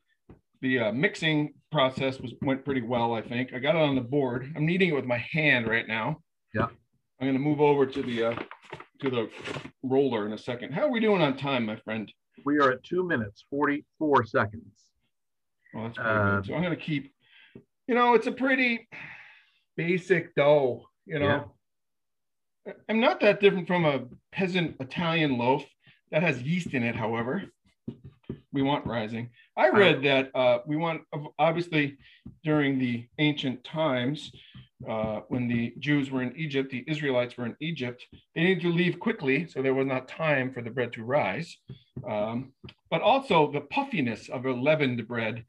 the 0.62 0.80
uh, 0.80 0.92
mixing 0.92 1.54
process 1.72 2.20
was 2.20 2.34
went 2.42 2.66
pretty 2.66 2.82
well, 2.82 3.14
I 3.14 3.22
think. 3.22 3.54
I 3.54 3.60
got 3.60 3.76
it 3.76 3.82
on 3.84 3.94
the 3.94 4.02
board. 4.02 4.52
I'm 4.56 4.66
kneading 4.66 4.90
it 4.90 4.96
with 4.96 5.06
my 5.06 5.24
hand 5.32 5.68
right 5.68 5.88
now. 5.88 6.18
Yeah. 6.56 6.70
I'm 7.22 7.28
gonna 7.28 7.38
move 7.38 7.62
over 7.62 7.86
to 7.86 8.02
the 8.02 8.24
uh, 8.24 8.40
to 9.02 9.12
the 9.12 9.30
roller 9.84 10.26
in 10.26 10.34
a 10.34 10.38
second. 10.40 10.74
How 10.74 10.88
are 10.88 10.92
we 10.92 11.02
doing 11.02 11.22
on 11.22 11.38
time, 11.38 11.64
my 11.66 11.76
friend? 11.78 12.12
we 12.46 12.60
are 12.60 12.72
at 12.72 12.84
two 12.84 13.04
minutes 13.08 13.46
44 13.50 14.26
seconds. 14.26 14.74
Well, 15.74 15.84
that's 15.86 15.98
pretty 15.98 16.10
Uh, 16.10 16.36
good. 16.38 16.46
So 16.48 16.56
I'm 16.56 16.64
gonna 16.64 16.76
keep. 16.76 17.14
You 17.88 17.94
know, 17.94 18.16
it's 18.16 18.26
a 18.26 18.32
pretty 18.32 18.88
basic 19.76 20.34
dough. 20.34 20.84
You 21.06 21.20
know, 21.20 21.52
I'm 22.90 23.00
not 23.00 23.20
that 23.22 23.40
different 23.40 23.68
from 23.68 23.86
a 23.86 24.06
peasant 24.32 24.76
Italian 24.80 25.38
loaf 25.38 25.66
that 26.12 26.24
has 26.24 26.42
yeast 26.42 26.74
in 26.74 26.84
it. 26.84 26.96
However, 26.96 27.44
we 28.52 28.62
want 28.62 28.86
rising. 28.86 29.30
I 29.56 29.70
read 29.70 30.04
that 30.04 30.36
uh, 30.36 30.60
we 30.66 30.76
want 30.76 31.02
obviously 31.38 31.98
during 32.44 32.80
the 32.80 33.08
ancient 33.20 33.64
times 33.64 34.32
uh, 34.88 35.22
when 35.30 35.48
the 35.48 35.74
Jews 35.80 36.12
were 36.12 36.22
in 36.22 36.36
Egypt, 36.36 36.72
the 36.72 36.84
Israelites 36.88 37.38
were 37.38 37.46
in 37.46 37.56
Egypt. 37.60 38.06
They 38.36 38.44
needed 38.44 38.62
to 38.62 38.70
leave 38.70 39.00
quickly, 39.00 39.48
so 39.48 39.62
there 39.62 39.74
was 39.74 39.88
not 39.88 40.08
time 40.08 40.54
for 40.54 40.62
the 40.62 40.70
bread 40.70 40.94
to 40.94 41.04
rise. 41.04 41.58
Um, 42.08 42.54
but 42.92 43.02
also 43.02 43.52
the 43.52 43.62
puffiness 43.62 44.30
of 44.30 44.46
a 44.46 44.52
leavened 44.52 45.08
bread 45.08 45.44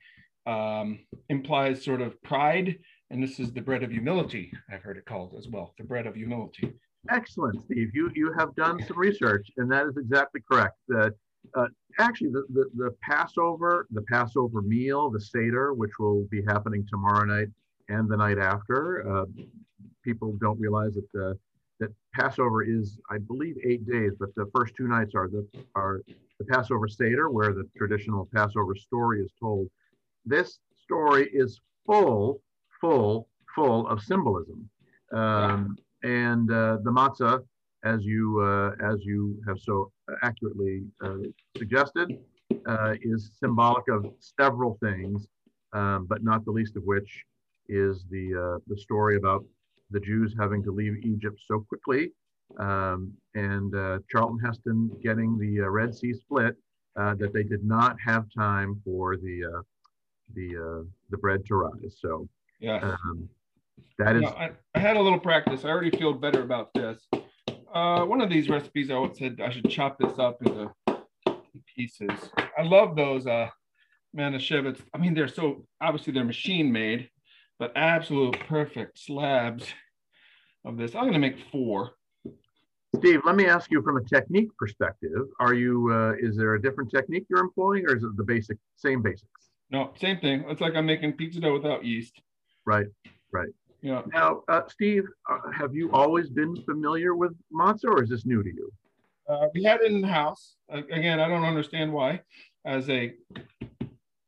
um, 0.47 1.01
implies 1.29 1.85
sort 1.85 2.01
of 2.01 2.21
pride, 2.23 2.79
and 3.11 3.23
this 3.23 3.39
is 3.39 3.53
the 3.53 3.61
bread 3.61 3.83
of 3.83 3.91
humility. 3.91 4.53
I've 4.73 4.83
heard 4.83 4.97
it 4.97 5.05
called 5.05 5.35
as 5.39 5.47
well, 5.47 5.75
the 5.77 5.85
bread 5.85 6.07
of 6.07 6.15
humility. 6.15 6.73
Excellent, 7.11 7.63
Steve. 7.63 7.91
You 7.95 8.11
you 8.15 8.33
have 8.39 8.55
done 8.55 8.83
some 8.85 8.99
research, 8.99 9.51
and 9.57 9.71
that 9.71 9.87
is 9.87 9.97
exactly 9.97 10.43
correct. 10.51 10.77
That 10.89 11.15
uh, 11.57 11.67
actually 11.99 12.31
the, 12.31 12.45
the 12.53 12.71
the 12.75 12.95
Passover, 13.03 13.87
the 13.91 14.03
Passover 14.03 14.63
meal, 14.63 15.11
the 15.11 15.21
Seder, 15.21 15.75
which 15.75 15.93
will 15.99 16.25
be 16.31 16.43
happening 16.47 16.87
tomorrow 16.89 17.25
night 17.25 17.49
and 17.89 18.09
the 18.09 18.17
night 18.17 18.39
after. 18.39 19.09
Uh, 19.11 19.25
people 20.05 20.37
don't 20.41 20.61
realize 20.61 20.95
that 20.95 21.29
uh, 21.29 21.35
that 21.81 21.91
Passover 22.15 22.63
is, 22.63 22.99
I 23.11 23.19
believe, 23.19 23.57
eight 23.65 23.87
days, 23.89 24.13
but 24.19 24.35
the 24.35 24.51
first 24.55 24.75
two 24.77 24.89
nights 24.89 25.15
are 25.15 25.29
the 25.29 25.47
are 25.75 26.03
the 26.39 26.45
Passover 26.47 26.89
Seder, 26.89 27.31
where 27.31 27.53
the 27.53 27.65
traditional 27.77 28.29
Passover 28.35 28.75
story 28.75 29.21
is 29.21 29.33
told. 29.41 29.69
This 30.25 30.59
story 30.83 31.29
is 31.33 31.61
full, 31.87 32.43
full, 32.81 33.29
full 33.55 33.87
of 33.89 34.03
symbolism. 34.03 34.69
Um, 35.13 35.77
and 36.03 36.51
uh, 36.51 36.79
the 36.83 36.91
matzah, 36.91 37.41
as 37.85 38.05
you 38.05 38.41
uh, 38.41 38.71
as 38.93 39.05
you 39.05 39.41
have 39.47 39.59
so 39.59 39.91
accurately 40.23 40.83
uh, 41.05 41.17
suggested, 41.57 42.19
uh, 42.67 42.95
is 43.03 43.31
symbolic 43.39 43.85
of 43.89 44.07
several 44.19 44.79
things, 44.83 45.27
um, 45.73 46.07
but 46.07 46.23
not 46.23 46.45
the 46.45 46.51
least 46.51 46.77
of 46.77 46.83
which 46.85 47.25
is 47.69 48.05
the 48.11 48.35
uh, 48.35 48.59
the 48.69 48.77
story 48.77 49.17
about 49.17 49.45
the 49.91 50.01
Jews 50.01 50.35
having 50.39 50.63
to 50.65 50.71
leave 50.71 50.95
Egypt 51.05 51.41
so 51.47 51.61
quickly, 51.61 52.13
um, 52.59 53.13
and 53.35 53.75
uh, 53.75 53.99
Charlton 54.11 54.39
Heston 54.45 54.91
getting 55.03 55.39
the 55.39 55.63
uh, 55.63 55.69
Red 55.69 55.95
Sea 55.95 56.15
split. 56.15 56.57
uh, 56.99 57.15
that 57.15 57.33
they 57.33 57.43
did 57.45 57.65
not 57.65 57.97
have 58.01 58.25
time 58.37 58.81
for 58.85 59.17
the 59.17 59.45
uh, 59.45 59.63
the 60.35 60.49
uh, 60.57 60.85
the 61.11 61.17
bread 61.19 61.45
to 61.47 61.55
rise. 61.55 61.97
So 62.01 62.29
Yeah. 62.61 62.81
um, 62.83 63.29
that 63.99 64.17
is 64.17 64.23
No, 64.23 64.29
I, 64.29 64.51
I 64.75 64.79
had 64.79 64.97
a 64.97 65.01
little 65.01 65.19
practice. 65.19 65.65
I 65.65 65.69
already 65.69 65.97
feel 65.97 66.13
better 66.13 66.43
about 66.43 66.73
this. 66.75 67.01
Uh, 67.73 68.05
one 68.05 68.21
of 68.21 68.31
these 68.31 68.49
recipes, 68.49 68.91
I 68.91 69.09
said 69.13 69.41
I 69.43 69.51
should 69.51 69.69
chop 69.69 69.99
this 69.99 70.19
up 70.19 70.39
into 70.43 70.71
pieces. 71.77 72.11
I 72.57 72.63
love 72.63 72.97
those 72.97 73.27
uh, 73.27 73.49
Manischewitz. 74.17 74.81
I 74.95 74.99
mean, 74.99 75.15
they're 75.15 75.29
so 75.29 75.67
obviously 75.81 76.13
they're 76.13 76.25
machine 76.25 76.73
made, 76.73 77.11
but 77.59 77.73
absolute 77.77 78.39
perfect 78.49 78.99
slabs 78.99 79.67
of 80.65 80.77
this. 80.77 80.95
I'm 80.95 81.07
gonna 81.07 81.19
make 81.19 81.39
four. 81.53 81.93
Steve. 82.97 83.21
Let 83.25 83.37
me 83.37 83.47
ask 83.47 83.71
you 83.71 83.83
from 83.83 83.99
a 83.99 84.05
technique 84.05 84.49
perspective. 84.59 85.27
Are 85.41 85.55
you 85.55 85.93
uh, 85.93 86.15
is 86.19 86.37
there 86.37 86.55
a 86.55 86.63
different 86.63 86.91
technique 86.91 87.27
you're 87.29 87.41
employing, 87.41 87.85
or 87.87 87.97
is 87.97 88.03
it 88.03 88.17
the 88.17 88.25
basic 88.25 88.57
same 88.77 89.03
basics? 89.03 89.51
No, 89.71 89.93
same 90.01 90.19
thing. 90.19 90.45
It's 90.49 90.61
like 90.61 90.75
I'm 90.75 90.87
making 90.87 91.13
pizza 91.13 91.41
dough 91.41 91.53
without 91.53 91.85
yeast. 91.85 92.21
Right. 92.65 92.87
Right. 93.31 93.51
Yeah. 93.81 94.03
Now, 94.13 94.43
uh, 94.49 94.63
Steve, 94.69 95.05
uh, 95.31 95.51
have 95.53 95.75
you 95.75 95.91
always 95.93 96.29
been 96.29 96.57
familiar 96.65 97.15
with 97.15 97.33
matzah, 97.53 97.85
or 97.85 98.03
is 98.03 98.11
this 98.11 98.27
new 98.27 98.43
to 98.43 98.49
you? 98.49 98.73
Uh, 99.29 99.47
we 99.55 99.63
had 99.63 99.81
it 99.81 99.93
in 99.93 100.01
the 100.01 100.09
house. 100.09 100.57
Uh, 100.73 100.83
again, 100.91 101.21
I 101.21 101.29
don't 101.29 101.45
understand 101.45 101.93
why. 101.93 102.21
As 102.65 102.89
a 102.91 103.15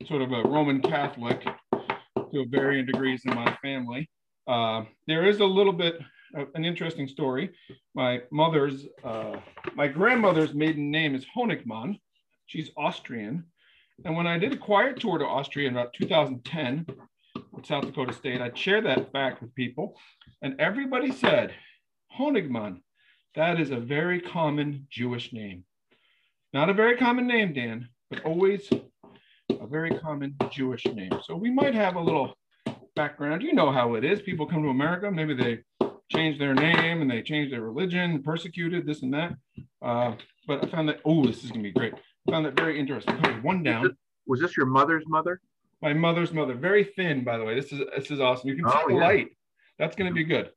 sort 0.07 0.23
of 0.23 0.33
a 0.33 0.42
Roman 0.42 0.80
Catholic 0.80 1.42
to 2.33 2.47
varying 2.49 2.87
degrees 2.87 3.23
in 3.25 3.35
my 3.35 3.57
family, 3.61 4.09
uh, 4.47 4.85
there 5.07 5.25
is 5.25 5.40
a 5.40 5.45
little 5.45 5.73
bit 5.73 5.99
of 6.35 6.49
an 6.54 6.64
interesting 6.64 7.09
story. 7.09 7.50
My 7.95 8.23
mother's, 8.30 8.87
uh, 9.02 9.37
my 9.75 9.88
grandmother's 9.88 10.54
maiden 10.54 10.90
name 10.90 11.14
is 11.14 11.26
Honigmann. 11.37 11.99
She's 12.47 12.71
Austrian. 12.76 13.45
And 14.04 14.16
when 14.16 14.26
I 14.26 14.38
did 14.38 14.52
a 14.52 14.57
quiet 14.57 15.00
tour 15.00 15.19
to 15.19 15.26
Austria 15.26 15.69
in 15.69 15.76
about 15.76 15.92
2010 15.95 16.87
South 17.64 17.87
Dakota 17.87 18.12
State, 18.12 18.40
I'd 18.40 18.57
share 18.57 18.81
that 18.83 19.12
fact 19.12 19.43
with 19.43 19.55
people. 19.55 19.97
And 20.43 20.61
everybody 20.61 21.12
said, 21.12 21.52
Honigmann, 22.19 22.81
that 23.35 23.61
is 23.61 23.71
a 23.71 23.76
very 23.76 24.21
common 24.21 24.87
Jewish 24.90 25.33
name. 25.33 25.64
Not 26.52 26.71
a 26.71 26.75
very 26.75 26.97
common 26.97 27.26
name, 27.26 27.52
Dan, 27.52 27.88
but 28.11 28.25
always 28.25 28.69
a 29.50 29.67
very 29.67 29.90
common 29.90 30.35
Jewish 30.50 30.85
name. 30.87 31.12
So 31.25 31.37
we 31.37 31.50
might 31.50 31.75
have 31.75 31.97
a 31.97 32.00
little 32.00 32.35
background. 32.97 33.43
You 33.43 33.52
know 33.52 33.71
how 33.71 33.95
it 33.95 34.05
is. 34.05 34.21
People 34.23 34.47
come 34.47 34.62
to 34.62 34.69
America, 34.71 35.11
maybe 35.11 35.35
they 35.35 35.61
change 36.11 36.38
their 36.38 36.55
name 36.55 37.02
and 37.02 37.11
they 37.11 37.23
change 37.23 37.50
their 37.50 37.62
religion, 37.62 38.23
persecuted, 38.23 38.85
this 38.85 39.02
and 39.02 39.14
that. 39.14 39.35
Uh, 39.81 40.14
but 40.47 40.64
I 40.64 40.69
found 40.69 40.88
that, 40.88 41.00
oh, 41.05 41.25
this 41.25 41.45
is 41.45 41.50
going 41.50 41.62
to 41.62 41.69
be 41.69 41.73
great. 41.73 41.95
I 41.95 42.33
found 42.33 42.47
that 42.47 42.57
very 42.57 42.79
interesting. 42.79 43.14
One 43.43 43.62
down. 43.62 43.97
Was 44.26 44.40
this 44.40 44.57
your 44.57 44.67
mother's 44.67 45.05
mother? 45.07 45.40
My 45.83 45.93
mother's 45.95 46.33
mother, 46.33 46.55
very 46.55 46.85
thin, 46.85 47.25
by 47.25 47.39
the 47.39 47.45
way. 47.45 47.55
This 47.55 47.73
is 47.73 47.81
this 47.97 48.11
is 48.11 48.21
awesome. 48.21 48.49
You 48.51 48.57
can 48.57 48.69
see 48.71 48.79
Oh, 48.85 48.89
the 48.89 48.95
yeah. 48.95 49.01
light. 49.01 49.29
That's 49.79 49.97
going 49.97 50.11
to 50.11 50.15
be 50.15 50.25
good. 50.25 50.51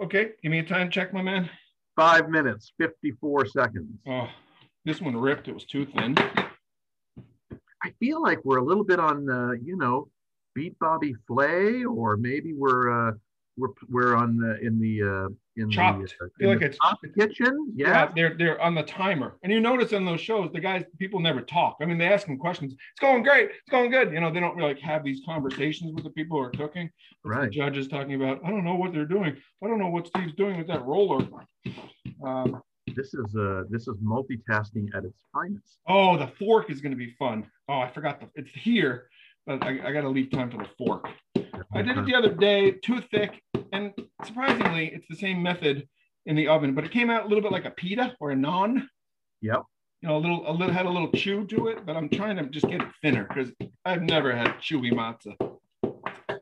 Okay, 0.00 0.30
give 0.42 0.50
me 0.50 0.60
a 0.60 0.62
time 0.62 0.90
check, 0.90 1.12
my 1.12 1.20
man. 1.20 1.50
Five 1.96 2.30
minutes, 2.30 2.72
54 2.78 3.46
seconds. 3.46 3.90
Oh, 4.08 4.28
this 4.86 5.02
one 5.02 5.14
ripped. 5.16 5.48
It 5.48 5.54
was 5.54 5.64
too 5.66 5.84
thin. 5.84 6.16
I 7.82 7.90
feel 8.00 8.22
like 8.22 8.42
we're 8.44 8.56
a 8.58 8.64
little 8.64 8.84
bit 8.84 8.98
on, 8.98 9.28
uh, 9.30 9.52
you 9.62 9.76
know, 9.76 10.08
Beat 10.54 10.78
Bobby 10.78 11.14
Flay, 11.26 11.84
or 11.84 12.16
maybe 12.16 12.54
we're 12.54 13.08
uh, 13.08 13.12
we're 13.58 13.68
we're 13.90 14.14
on 14.16 14.38
the 14.38 14.58
in 14.60 14.80
the 14.80 15.02
uh, 15.02 15.28
in 15.56 15.70
Chopped. 15.70 15.98
the, 16.20 16.26
uh, 16.26 16.28
feel 16.38 16.48
in 16.50 16.54
like 16.54 16.58
the 16.60 16.64
it's- 16.66 16.78
top 16.82 16.98
kitchen. 17.18 17.72
Yeah, 17.74 18.10
they're 18.14 18.34
they're 18.36 18.60
on 18.60 18.74
the 18.74 18.82
timer, 18.82 19.38
and 19.42 19.50
you 19.52 19.60
notice 19.60 19.92
in 19.92 20.04
those 20.04 20.20
shows, 20.20 20.50
the 20.52 20.60
guys, 20.60 20.84
people 20.98 21.20
never 21.20 21.40
talk. 21.40 21.76
I 21.80 21.86
mean, 21.86 21.96
they 21.98 22.06
ask 22.06 22.26
them 22.26 22.36
questions. 22.38 22.72
It's 22.74 23.00
going 23.00 23.22
great. 23.22 23.50
It's 23.50 23.70
going 23.70 23.90
good. 23.90 24.12
You 24.12 24.20
know, 24.20 24.30
they 24.32 24.40
don't 24.40 24.54
really 24.56 24.74
like 24.74 24.80
have 24.82 25.02
these 25.04 25.20
conversations 25.24 25.94
with 25.94 26.04
the 26.04 26.10
people 26.10 26.36
who 26.38 26.44
are 26.44 26.50
cooking. 26.50 26.86
It's 26.86 27.18
The 27.24 27.30
right. 27.30 27.50
judges 27.50 27.88
talking 27.88 28.14
about, 28.14 28.40
I 28.44 28.50
don't 28.50 28.64
know 28.64 28.74
what 28.76 28.92
they're 28.92 29.06
doing. 29.06 29.36
I 29.62 29.66
don't 29.66 29.78
know 29.78 29.88
what 29.88 30.06
Steve's 30.08 30.34
doing 30.34 30.58
with 30.58 30.66
that 30.68 30.84
roller. 30.84 31.26
Um, 32.24 32.62
This 32.94 33.14
is 33.14 33.34
uh 33.36 33.64
this 33.68 33.88
is 33.88 33.96
multitasking 33.96 34.94
at 34.94 35.04
its 35.04 35.18
finest. 35.32 35.78
oh, 35.88 36.16
the 36.16 36.28
fork 36.38 36.70
is 36.70 36.80
going 36.80 36.92
to 36.92 36.96
be 36.96 37.10
fun. 37.18 37.44
Oh, 37.68 37.80
I 37.80 37.90
forgot 37.90 38.20
the. 38.20 38.28
It's 38.36 38.50
here, 38.54 39.08
but 39.46 39.62
I, 39.62 39.88
I 39.88 39.92
got 39.92 40.02
to 40.02 40.08
leave 40.08 40.30
time 40.30 40.50
for 40.50 40.58
the 40.58 40.68
fork. 40.76 41.08
I 41.72 41.82
did 41.82 41.98
it 41.98 42.06
the 42.06 42.14
other 42.14 42.32
day, 42.34 42.72
too 42.72 43.00
thick, 43.00 43.42
and 43.72 43.92
surprisingly, 44.24 44.90
it's 44.94 45.06
the 45.08 45.16
same 45.16 45.42
method 45.42 45.88
in 46.26 46.36
the 46.36 46.48
oven, 46.48 46.74
but 46.74 46.84
it 46.84 46.90
came 46.90 47.10
out 47.10 47.24
a 47.24 47.28
little 47.28 47.42
bit 47.42 47.52
like 47.52 47.64
a 47.64 47.70
pita 47.70 48.16
or 48.20 48.32
a 48.32 48.34
naan. 48.34 48.86
Yep. 49.42 49.62
You 50.02 50.08
know, 50.08 50.16
a 50.16 50.18
little, 50.18 50.50
a 50.50 50.52
little 50.52 50.72
had 50.72 50.86
a 50.86 50.90
little 50.90 51.10
chew 51.12 51.46
to 51.46 51.68
it, 51.68 51.86
but 51.86 51.96
I'm 51.96 52.08
trying 52.08 52.36
to 52.36 52.46
just 52.46 52.68
get 52.68 52.82
it 52.82 52.88
thinner 53.02 53.26
because 53.28 53.52
I've 53.84 54.02
never 54.02 54.34
had 54.34 54.56
chewy 54.60 54.92
matzah. 54.92 55.36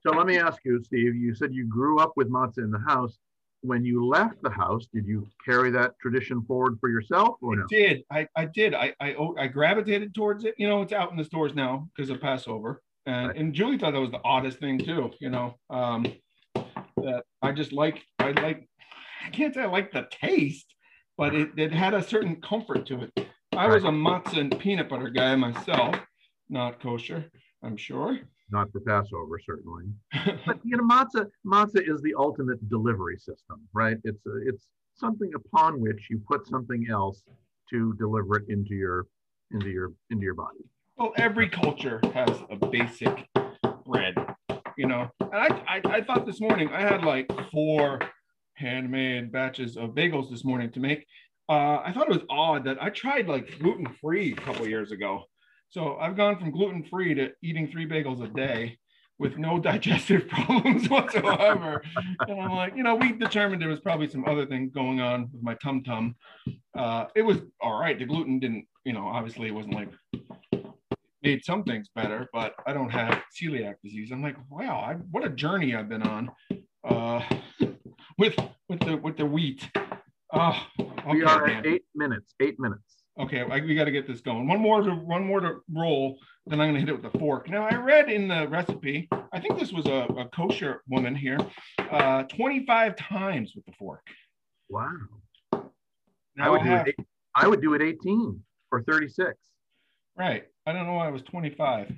So 0.02 0.10
let 0.10 0.26
me 0.26 0.38
ask 0.38 0.58
you, 0.64 0.82
Steve. 0.82 1.14
You 1.14 1.34
said 1.34 1.54
you 1.54 1.66
grew 1.66 1.98
up 1.98 2.12
with 2.16 2.30
matzah 2.30 2.58
in 2.58 2.70
the 2.70 2.78
house. 2.78 3.18
When 3.62 3.82
you 3.82 4.06
left 4.06 4.42
the 4.42 4.50
house, 4.50 4.86
did 4.92 5.06
you 5.06 5.26
carry 5.42 5.70
that 5.70 5.98
tradition 5.98 6.42
forward 6.42 6.76
for 6.80 6.90
yourself, 6.90 7.36
or 7.40 7.56
no? 7.56 7.62
I 7.62 7.66
did. 7.70 8.04
I, 8.10 8.28
I 8.36 8.44
did. 8.44 8.74
I, 8.74 8.94
I 9.00 9.16
I 9.38 9.46
gravitated 9.46 10.14
towards 10.14 10.44
it. 10.44 10.54
You 10.58 10.68
know, 10.68 10.82
it's 10.82 10.92
out 10.92 11.10
in 11.10 11.16
the 11.16 11.24
stores 11.24 11.54
now 11.54 11.88
because 11.96 12.10
of 12.10 12.20
Passover. 12.20 12.82
And 13.06 13.28
Right. 13.28 13.36
and 13.36 13.54
Julie 13.54 13.78
thought 13.78 13.92
that 13.92 14.00
was 14.00 14.10
the 14.10 14.24
oddest 14.24 14.58
thing 14.58 14.78
too, 14.78 15.10
you 15.20 15.30
know. 15.30 15.56
Um 15.70 16.06
that 16.96 17.24
I 17.42 17.52
just 17.52 17.72
like 17.72 18.02
I 18.18 18.30
like 18.32 18.68
I 19.24 19.30
can't 19.30 19.54
say 19.54 19.62
I 19.62 19.66
like 19.66 19.92
the 19.92 20.06
taste, 20.10 20.74
but 21.16 21.34
it, 21.34 21.50
it 21.56 21.72
had 21.72 21.94
a 21.94 22.02
certain 22.02 22.40
comfort 22.40 22.86
to 22.86 23.02
it. 23.02 23.28
I 23.52 23.66
was 23.66 23.84
a 23.84 23.88
matzah 23.88 24.38
and 24.38 24.58
peanut 24.58 24.88
butter 24.88 25.10
guy 25.10 25.34
myself, 25.36 25.96
not 26.48 26.80
kosher, 26.80 27.30
I'm 27.62 27.76
sure. 27.76 28.18
Not 28.50 28.70
for 28.72 28.80
Passover, 28.80 29.40
certainly. 29.44 29.84
But 30.46 30.58
you 30.64 30.76
know, 30.76 30.84
matzah 30.84 31.26
matzah 31.46 31.88
is 31.88 32.02
the 32.02 32.14
ultimate 32.16 32.68
delivery 32.68 33.16
system, 33.16 33.66
right? 33.72 33.96
It's 34.04 34.24
a, 34.26 34.36
it's 34.46 34.66
something 34.94 35.30
upon 35.34 35.80
which 35.80 36.08
you 36.10 36.20
put 36.30 36.46
something 36.46 36.86
else 36.90 37.22
to 37.70 37.94
deliver 37.94 38.36
it 38.36 38.44
into 38.48 38.74
your 38.74 39.06
into 39.52 39.70
your 39.70 39.92
into 40.10 40.24
your 40.24 40.34
body. 40.34 40.64
Well, 40.96 41.12
every 41.16 41.48
culture 41.48 42.00
has 42.14 42.30
a 42.50 42.56
basic 42.56 43.28
bread, 43.84 44.14
you 44.78 44.86
know. 44.86 45.10
And 45.20 45.34
I, 45.34 45.46
I, 45.66 45.80
I 45.96 46.00
thought 46.02 46.24
this 46.24 46.40
morning 46.40 46.68
I 46.68 46.82
had 46.82 47.02
like 47.02 47.28
four 47.50 48.00
handmade 48.54 49.32
batches 49.32 49.76
of 49.76 49.90
bagels 49.90 50.30
this 50.30 50.44
morning 50.44 50.70
to 50.70 50.78
make. 50.78 51.04
Uh, 51.48 51.78
I 51.84 51.92
thought 51.92 52.08
it 52.08 52.14
was 52.14 52.24
odd 52.30 52.64
that 52.66 52.80
I 52.80 52.90
tried 52.90 53.26
like 53.26 53.58
gluten 53.58 53.88
free 54.00 54.32
a 54.32 54.36
couple 54.36 54.68
years 54.68 54.92
ago. 54.92 55.24
So 55.70 55.96
I've 55.96 56.16
gone 56.16 56.38
from 56.38 56.52
gluten 56.52 56.84
free 56.84 57.12
to 57.14 57.32
eating 57.42 57.68
three 57.68 57.88
bagels 57.88 58.22
a 58.22 58.28
day 58.28 58.78
with 59.18 59.36
no 59.36 59.58
digestive 59.70 60.28
problems 60.28 60.88
whatsoever. 60.88 61.82
and 62.28 62.40
I'm 62.40 62.52
like, 62.52 62.76
you 62.76 62.84
know, 62.84 62.94
we 62.94 63.10
determined 63.10 63.60
there 63.60 63.68
was 63.68 63.80
probably 63.80 64.08
some 64.08 64.24
other 64.26 64.46
thing 64.46 64.70
going 64.72 65.00
on 65.00 65.28
with 65.32 65.42
my 65.42 65.54
tum 65.54 65.82
tum. 65.82 66.14
Uh, 66.78 67.06
it 67.16 67.22
was 67.22 67.38
all 67.60 67.80
right. 67.80 67.98
The 67.98 68.04
gluten 68.04 68.38
didn't, 68.38 68.66
you 68.84 68.92
know, 68.92 69.08
obviously 69.08 69.48
it 69.48 69.54
wasn't 69.54 69.74
like 69.74 69.88
made 71.24 71.44
some 71.44 71.64
things 71.64 71.88
better, 71.94 72.28
but 72.32 72.54
I 72.66 72.72
don't 72.72 72.90
have 72.90 73.22
celiac 73.34 73.76
disease. 73.82 74.10
I'm 74.12 74.22
like, 74.22 74.36
wow, 74.50 74.78
I, 74.78 74.94
what 75.10 75.24
a 75.24 75.30
journey 75.30 75.74
I've 75.74 75.88
been 75.88 76.02
on 76.02 76.30
uh, 76.86 77.22
with 78.18 78.36
with 78.68 78.80
the 78.80 78.96
with 78.96 79.16
the 79.16 79.26
wheat. 79.26 79.68
Oh, 80.32 80.66
okay, 80.78 81.10
we 81.10 81.24
are 81.24 81.46
man. 81.46 81.66
eight 81.66 81.84
minutes. 81.94 82.34
Eight 82.40 82.60
minutes. 82.60 83.02
okay, 83.18 83.40
I, 83.40 83.60
we 83.60 83.74
got 83.74 83.84
to 83.84 83.90
get 83.90 84.06
this 84.06 84.20
going. 84.20 84.46
One 84.46 84.60
more 84.60 84.82
to 84.82 84.90
one 84.90 85.24
more 85.24 85.40
to 85.40 85.56
roll, 85.72 86.18
then 86.46 86.60
I'm 86.60 86.68
gonna 86.68 86.80
hit 86.80 86.90
it 86.90 87.00
with 87.00 87.10
the 87.10 87.18
fork. 87.18 87.48
Now 87.48 87.64
I 87.64 87.76
read 87.76 88.10
in 88.10 88.28
the 88.28 88.46
recipe, 88.48 89.08
I 89.32 89.40
think 89.40 89.58
this 89.58 89.72
was 89.72 89.86
a, 89.86 90.06
a 90.18 90.26
kosher 90.26 90.82
woman 90.88 91.14
here, 91.14 91.38
uh, 91.90 92.24
25 92.24 92.96
times 92.96 93.52
with 93.56 93.64
the 93.64 93.72
fork. 93.72 94.06
Wow. 94.68 94.90
I 96.38 96.50
would 96.50 96.60
I 96.62 96.84
do 96.84 96.90
it. 96.90 97.06
I 97.36 97.48
would 97.48 97.62
do 97.62 97.74
it 97.74 97.82
18 97.82 98.40
or 98.70 98.82
36. 98.82 99.34
Right. 100.16 100.44
I 100.66 100.72
don't 100.72 100.86
know 100.86 100.94
why 100.94 101.08
it 101.08 101.12
was 101.12 101.22
25. 101.22 101.92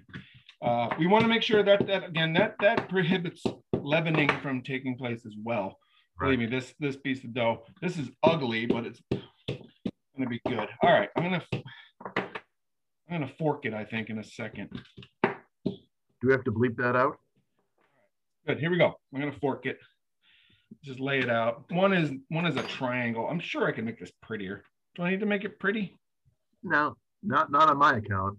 Uh, 0.62 0.88
we 0.98 1.06
want 1.06 1.22
to 1.22 1.28
make 1.28 1.42
sure 1.42 1.62
that 1.62 1.86
that 1.86 2.04
again 2.04 2.32
that 2.32 2.56
that 2.60 2.88
prohibits 2.88 3.42
leavening 3.74 4.30
from 4.42 4.62
taking 4.62 4.96
place 4.96 5.24
as 5.26 5.34
well. 5.44 5.78
Believe 6.18 6.38
me, 6.38 6.46
this 6.46 6.74
this 6.80 6.96
piece 6.96 7.22
of 7.24 7.34
dough, 7.34 7.62
this 7.82 7.98
is 7.98 8.08
ugly, 8.22 8.66
but 8.66 8.86
it's 8.86 9.00
gonna 9.48 10.28
be 10.28 10.40
good. 10.46 10.68
All 10.82 10.92
right, 10.92 11.10
I'm 11.14 11.22
gonna 11.22 11.44
I'm 12.16 13.20
gonna 13.20 13.32
fork 13.38 13.66
it. 13.66 13.74
I 13.74 13.84
think 13.84 14.08
in 14.08 14.18
a 14.18 14.24
second. 14.24 14.70
Do 15.22 16.28
we 16.28 16.32
have 16.32 16.44
to 16.44 16.52
bleep 16.52 16.76
that 16.78 16.96
out? 16.96 17.18
Good. 18.46 18.58
Here 18.58 18.70
we 18.70 18.78
go. 18.78 18.94
I'm 19.14 19.20
gonna 19.20 19.38
fork 19.40 19.66
it. 19.66 19.78
Just 20.82 21.00
lay 21.00 21.18
it 21.18 21.28
out. 21.28 21.70
One 21.70 21.92
is 21.92 22.10
one 22.28 22.46
is 22.46 22.56
a 22.56 22.62
triangle. 22.62 23.28
I'm 23.28 23.40
sure 23.40 23.68
I 23.68 23.72
can 23.72 23.84
make 23.84 24.00
this 24.00 24.12
prettier. 24.22 24.64
Do 24.94 25.02
I 25.02 25.10
need 25.10 25.20
to 25.20 25.26
make 25.26 25.44
it 25.44 25.60
pretty? 25.60 25.98
No, 26.62 26.96
not 27.26 27.50
not 27.50 27.68
on 27.68 27.78
my 27.78 27.96
account. 27.96 28.38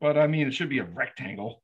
But 0.00 0.18
I 0.18 0.26
mean, 0.26 0.46
it 0.46 0.54
should 0.54 0.68
be 0.68 0.78
a 0.78 0.84
rectangle. 0.84 1.62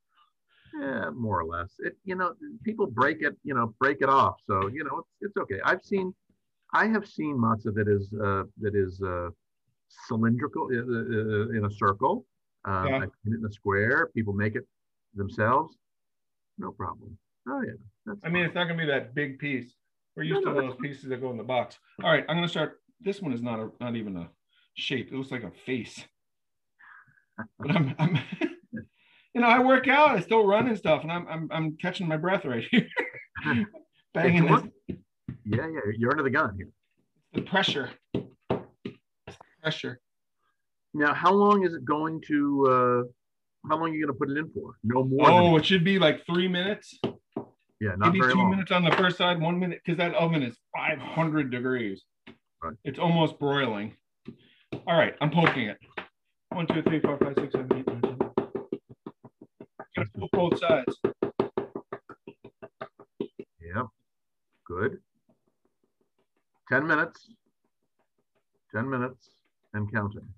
Yeah, 0.81 1.11
more 1.11 1.39
or 1.41 1.45
less. 1.45 1.71
It 1.81 1.97
you 2.05 2.15
know 2.15 2.33
people 2.65 2.87
break 2.87 3.23
it 3.23 3.37
you 3.45 3.55
know 3.55 3.75
break 3.79 3.99
it 4.01 4.09
off. 4.09 4.37
So 4.47 4.69
you 4.69 4.85
know 4.85 4.99
it's, 5.01 5.11
it's 5.21 5.37
okay. 5.37 5.61
I've 5.65 5.83
seen, 5.85 6.15
I 6.73 6.87
have 6.87 7.07
seen 7.07 7.37
matzah 7.37 7.75
that 7.75 7.89
is 7.89 8.13
uh, 8.15 8.45
that 8.61 8.75
is 8.75 9.01
uh, 9.03 9.29
cylindrical 10.09 10.69
uh, 10.73 10.79
uh, 10.79 11.57
in 11.57 11.67
a 11.67 11.71
circle. 11.71 12.27
Um, 12.65 12.87
Yeah. 12.87 12.97
I 12.97 13.01
paint 13.01 13.13
it 13.27 13.41
in 13.41 13.45
a 13.45 13.53
square. 13.53 14.09
People 14.15 14.33
make 14.33 14.55
it 14.55 14.67
themselves. 15.15 15.77
No 16.59 16.71
problem. 16.73 17.19
Oh 17.49 17.61
yeah, 17.63 17.73
that's. 18.07 18.21
I 18.25 18.29
mean, 18.29 18.35
fine. 18.35 18.45
it's 18.47 18.55
not 18.55 18.65
gonna 18.69 18.79
be 18.79 18.87
that 18.87 19.15
big 19.15 19.39
piece. 19.39 19.75
We're 20.17 20.23
used 20.25 20.45
No, 20.45 20.55
to 20.55 20.61
no, 20.61 20.67
those 20.69 20.79
pieces 20.81 21.09
that 21.11 21.21
go 21.21 21.31
in 21.31 21.37
the 21.37 21.43
box. 21.45 21.79
All 22.03 22.11
right, 22.11 22.25
I'm 22.29 22.37
gonna 22.37 22.49
start. 22.49 22.81
This 23.01 23.21
one 23.21 23.33
is 23.33 23.43
not 23.43 23.59
a 23.59 23.71
not 23.81 23.97
even 23.97 24.17
a 24.17 24.31
shape. 24.75 25.09
It 25.13 25.17
looks 25.17 25.33
like 25.33 25.43
a 25.43 25.51
face. 25.51 26.03
But 27.59 27.71
I'm, 27.73 27.95
I'm 27.99 28.19
you 29.35 29.41
know, 29.41 29.47
I 29.49 29.61
work 29.61 29.89
out, 29.89 30.11
I 30.11 30.21
still 30.21 30.47
run 30.47 30.69
and 30.69 30.77
stuff, 30.77 31.03
and 31.03 31.13
I'm 31.13 31.27
I'm 31.29 31.49
I'm 31.51 31.77
catching 31.77 32.07
my 32.09 32.17
breath 32.17 32.45
right 32.45 32.65
here. 32.71 32.87
Banging 34.15 34.47
this, 34.47 34.63
yeah, 35.45 35.67
yeah, 35.67 35.81
you're 35.97 36.11
under 36.11 36.23
the 36.23 36.31
gun 36.31 36.55
here. 36.57 36.69
the 37.33 37.43
pressure. 37.43 37.91
Pressure. 39.63 40.01
Now, 40.95 41.15
how 41.15 41.33
long 41.33 41.65
is 41.65 41.73
it 41.75 41.85
going 41.85 42.21
to? 42.29 42.67
uh 42.69 43.69
How 43.69 43.77
long 43.77 43.91
are 43.91 43.95
you 43.95 44.05
going 44.07 44.15
to 44.15 44.19
put 44.19 44.31
it 44.31 44.37
in 44.37 44.51
for? 44.53 44.75
No 44.85 45.05
more. 45.05 45.31
Oh, 45.31 45.57
it 45.57 45.65
should 45.65 45.85
be 45.85 45.99
like 45.99 46.27
three 46.27 46.49
minutes. 46.49 46.99
yeah, 47.81 47.95
not 47.97 48.09
Maybe 48.09 48.21
very 48.21 48.33
two 48.33 48.39
long. 48.41 48.51
minutes 48.51 48.71
on 48.73 48.85
the 48.85 48.91
first 48.93 49.17
side, 49.17 49.41
one 49.41 49.59
minute, 49.59 49.81
because 49.85 49.97
that 49.99 50.15
oven 50.15 50.43
is 50.43 50.57
500 50.77 51.51
degrees. 51.51 52.03
Right. 52.63 52.75
It's 52.85 52.99
almost 52.99 53.39
broiling. 53.39 53.97
All 54.87 54.97
right, 54.99 55.15
I'm 55.21 55.31
poking 55.31 55.69
it. 55.69 55.79
One, 56.55 56.67
two, 56.67 56.83
three, 56.83 57.01
four, 57.01 57.19
five, 57.19 57.35
six, 57.39 57.53
seven, 57.53 57.79
eight, 57.79 57.87
nine, 57.89 58.03
ten. 58.03 58.19
Gotta 59.97 60.11
poke 60.19 60.31
both 60.33 60.59
sides. 60.59 60.99
Yeah, 63.61 63.85
good. 64.67 65.01
Ten 66.69 66.87
minutes. 66.87 67.29
Ten 68.75 68.91
minutes 68.91 69.29
and 69.75 69.93
counting. 69.93 70.29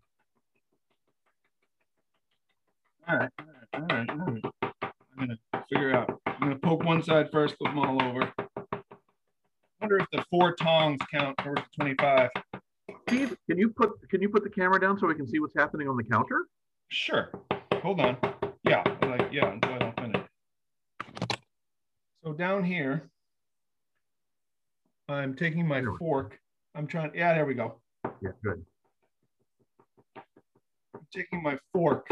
All 3.08 3.16
right, 3.18 3.30
all 3.40 3.46
right, 3.46 3.90
all 3.90 3.96
right, 3.98 4.10
all 4.10 4.16
right. 4.18 4.44
I'm 4.62 5.18
gonna 5.18 5.38
figure 5.68 5.94
out. 5.94 6.20
I'm 6.26 6.40
gonna 6.40 6.56
poke 6.56 6.84
one 6.84 7.02
side 7.02 7.30
first, 7.32 7.56
flip 7.58 7.72
them 7.72 7.78
all 7.80 8.02
over. 8.02 8.32
Wonder 9.80 9.98
if 9.98 10.06
the 10.12 10.24
four 10.30 10.54
tongs 10.54 11.00
count 11.12 11.36
towards 11.38 11.62
the 11.62 11.68
25. 11.84 12.30
Steve, 13.08 13.36
can 13.48 13.58
you 13.58 13.70
put 13.70 13.90
can 14.10 14.20
you 14.20 14.28
put 14.28 14.42
the 14.44 14.50
camera 14.50 14.80
down 14.80 14.98
so 14.98 15.06
we 15.06 15.14
can 15.14 15.26
see 15.26 15.38
what's 15.40 15.54
happening 15.56 15.88
on 15.88 15.96
the 15.96 16.04
counter? 16.04 16.46
Sure. 16.88 17.30
Hold 17.82 18.00
on. 18.00 18.16
Yeah, 18.64 18.82
like 19.02 19.28
yeah, 19.32 19.52
until 19.52 19.72
I 19.72 19.78
don't 19.78 20.00
finish. 20.00 20.22
So 22.24 22.32
down 22.32 22.64
here, 22.64 23.10
I'm 25.08 25.34
taking 25.34 25.66
my 25.66 25.82
fork. 25.98 26.38
I'm 26.74 26.86
trying. 26.86 27.12
Yeah, 27.14 27.34
there 27.34 27.46
we 27.46 27.54
go. 27.54 27.76
Yeah, 28.22 28.30
good. 28.42 28.64
I'm 30.16 31.06
taking 31.12 31.42
my 31.42 31.58
fork. 31.72 32.06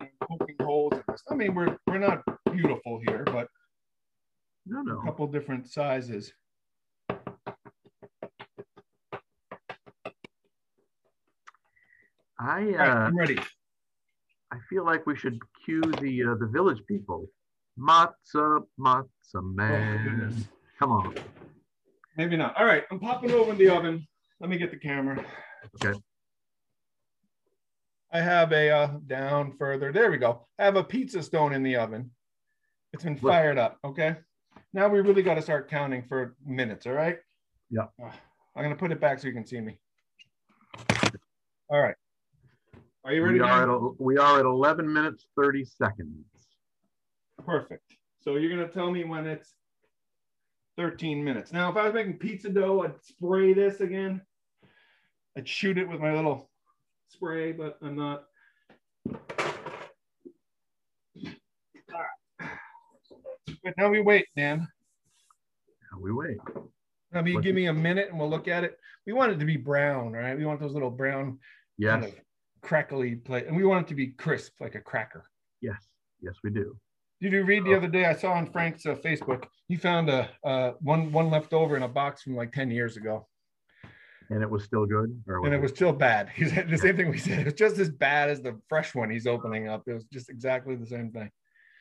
and 0.00 0.08
poking 0.22 0.56
holes 0.60 0.92
in 0.94 1.02
this. 1.08 1.22
I 1.30 1.34
mean, 1.34 1.54
we're 1.54 1.76
we're 1.86 1.98
not 1.98 2.22
beautiful 2.52 3.00
here, 3.06 3.24
but 3.24 3.48
No, 4.66 4.82
no. 4.82 5.00
a 5.00 5.04
couple 5.04 5.26
different 5.26 5.68
sizes. 5.70 6.32
I 12.44 12.60
All 12.60 12.72
right, 12.72 12.88
uh, 12.90 12.94
I'm 12.94 13.16
ready. 13.16 13.38
I 14.52 14.58
feel 14.68 14.84
like 14.84 15.06
we 15.06 15.16
should 15.16 15.38
cue 15.64 15.80
the 15.80 16.24
uh, 16.24 16.34
the 16.38 16.46
village 16.46 16.80
people. 16.86 17.26
Matzah, 17.78 18.60
matzah 18.78 19.06
Oh, 19.36 19.40
man. 19.42 20.04
goodness. 20.04 20.44
Come 20.78 20.92
on. 20.92 21.14
Maybe 22.16 22.36
not. 22.36 22.56
All 22.56 22.66
right, 22.66 22.84
I'm 22.90 23.00
popping 23.00 23.30
over 23.32 23.52
in 23.52 23.58
the 23.58 23.68
oven. 23.70 24.06
Let 24.40 24.50
me 24.50 24.58
get 24.58 24.70
the 24.70 24.76
camera. 24.76 25.24
Okay. 25.82 25.98
I 28.12 28.20
have 28.20 28.52
a 28.52 28.70
uh, 28.70 28.90
down 29.06 29.56
further. 29.58 29.90
There 29.90 30.10
we 30.10 30.18
go. 30.18 30.46
I 30.58 30.64
have 30.66 30.76
a 30.76 30.84
pizza 30.84 31.22
stone 31.22 31.52
in 31.54 31.62
the 31.62 31.76
oven. 31.76 32.10
It's 32.92 33.02
been 33.02 33.14
Look. 33.14 33.32
fired 33.32 33.58
up. 33.58 33.78
Okay. 33.84 34.16
Now 34.72 34.88
we 34.88 35.00
really 35.00 35.22
got 35.22 35.34
to 35.34 35.42
start 35.42 35.68
counting 35.70 36.04
for 36.08 36.36
minutes. 36.46 36.86
All 36.86 36.92
right. 36.92 37.18
Yeah. 37.70 37.86
Uh, 38.00 38.10
I'm 38.54 38.62
gonna 38.62 38.76
put 38.76 38.92
it 38.92 39.00
back 39.00 39.18
so 39.18 39.26
you 39.28 39.32
can 39.32 39.46
see 39.46 39.60
me. 39.60 39.78
All 41.70 41.80
right. 41.80 41.96
Are 43.04 43.12
you 43.12 43.22
ready? 43.22 43.38
We 43.38 43.44
are, 43.44 43.70
at, 43.70 44.00
we 44.00 44.16
are 44.16 44.40
at 44.40 44.46
11 44.46 44.90
minutes 44.90 45.26
30 45.36 45.66
seconds. 45.66 46.24
Perfect. 47.44 47.82
So 48.20 48.36
you're 48.36 48.50
gonna 48.50 48.72
tell 48.72 48.90
me 48.90 49.04
when 49.04 49.26
it's 49.26 49.52
13 50.78 51.22
minutes. 51.22 51.52
Now, 51.52 51.70
if 51.70 51.76
I 51.76 51.84
was 51.84 51.92
making 51.92 52.14
pizza 52.14 52.48
dough, 52.48 52.82
I'd 52.82 53.02
spray 53.04 53.52
this 53.52 53.80
again. 53.80 54.22
I'd 55.36 55.46
shoot 55.46 55.76
it 55.76 55.86
with 55.86 56.00
my 56.00 56.14
little 56.14 56.48
spray, 57.08 57.52
but 57.52 57.76
I'm 57.82 57.96
not. 57.96 58.24
But 63.62 63.74
now 63.76 63.90
we 63.90 64.00
wait, 64.00 64.26
Dan. 64.34 64.66
Now 65.92 65.98
we 66.00 66.12
wait. 66.12 66.38
Now 67.12 67.22
you 67.24 67.40
give 67.42 67.54
me 67.54 67.66
a 67.66 67.72
minute 67.72 68.08
and 68.08 68.18
we'll 68.18 68.30
look 68.30 68.48
at 68.48 68.64
it. 68.64 68.78
We 69.06 69.12
want 69.12 69.32
it 69.32 69.38
to 69.38 69.44
be 69.44 69.58
brown, 69.58 70.12
right? 70.12 70.36
We 70.36 70.46
want 70.46 70.60
those 70.60 70.72
little 70.72 70.90
brown, 70.90 71.38
Yes, 71.76 71.92
kind 71.92 72.04
of 72.04 72.14
crackly 72.64 73.14
plate, 73.16 73.46
and 73.46 73.56
we 73.56 73.64
want 73.64 73.86
it 73.86 73.88
to 73.90 73.94
be 73.94 74.08
crisp, 74.08 74.52
like 74.60 74.74
a 74.74 74.80
cracker. 74.80 75.24
yes, 75.60 75.80
yes, 76.20 76.34
we 76.42 76.50
do. 76.50 76.76
Did 77.20 77.32
you 77.32 77.44
read 77.44 77.64
the 77.64 77.74
other 77.74 77.88
day? 77.88 78.04
I 78.06 78.14
saw 78.14 78.32
on 78.32 78.50
Frank's 78.50 78.84
uh, 78.86 78.94
Facebook. 78.96 79.44
He 79.68 79.76
found 79.76 80.10
a 80.10 80.28
uh, 80.44 80.72
one 80.80 81.12
one 81.12 81.30
left 81.30 81.52
over 81.52 81.76
in 81.76 81.82
a 81.84 81.88
box 81.88 82.22
from 82.22 82.34
like 82.36 82.52
ten 82.52 82.70
years 82.70 82.96
ago, 82.96 83.26
And 84.30 84.42
it 84.42 84.50
was 84.50 84.64
still 84.64 84.84
good. 84.84 85.22
Or 85.28 85.44
and 85.44 85.54
it 85.54 85.60
was 85.60 85.70
still 85.70 85.92
bad. 85.92 86.28
He 86.34 86.44
said 86.48 86.68
the 86.68 86.76
same 86.76 86.96
thing 86.96 87.10
we 87.10 87.18
said. 87.18 87.38
It 87.40 87.44
was 87.44 87.54
just 87.54 87.78
as 87.78 87.90
bad 87.90 88.28
as 88.30 88.42
the 88.42 88.58
fresh 88.68 88.94
one 88.94 89.08
he's 89.10 89.26
opening 89.26 89.68
up. 89.68 89.82
It 89.86 89.94
was 89.94 90.04
just 90.12 90.28
exactly 90.28 90.74
the 90.76 90.86
same 90.86 91.12
thing. 91.12 91.30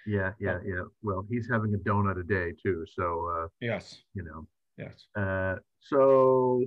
Yeah, 0.06 0.32
yeah, 0.40 0.60
yeah. 0.66 0.84
Well, 1.02 1.26
he's 1.30 1.48
having 1.52 1.74
a 1.74 1.78
donut 1.90 2.20
a 2.20 2.24
day 2.24 2.54
too. 2.64 2.86
So, 2.98 3.06
uh, 3.36 3.48
Yes, 3.60 4.02
you 4.14 4.24
know, 4.24 4.40
yes. 4.78 4.96
uh, 5.22 5.56
so 5.80 6.64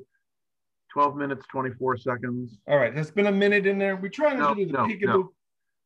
12 0.97 1.15
minutes, 1.17 1.45
24 1.53 1.99
seconds. 1.99 2.57
All 2.67 2.79
right, 2.79 2.95
there's 2.95 3.11
been 3.11 3.27
a 3.27 3.33
minute 3.33 3.67
in 3.67 3.77
there. 3.79 3.97
We 3.97 4.09
try 4.09 4.33
not 4.33 4.39
No, 4.39 4.55
to 4.55 4.65
do 4.65 4.67
the 4.67 4.73
no, 4.73 4.87
peekaboo. 4.87 5.07
no. 5.25 5.33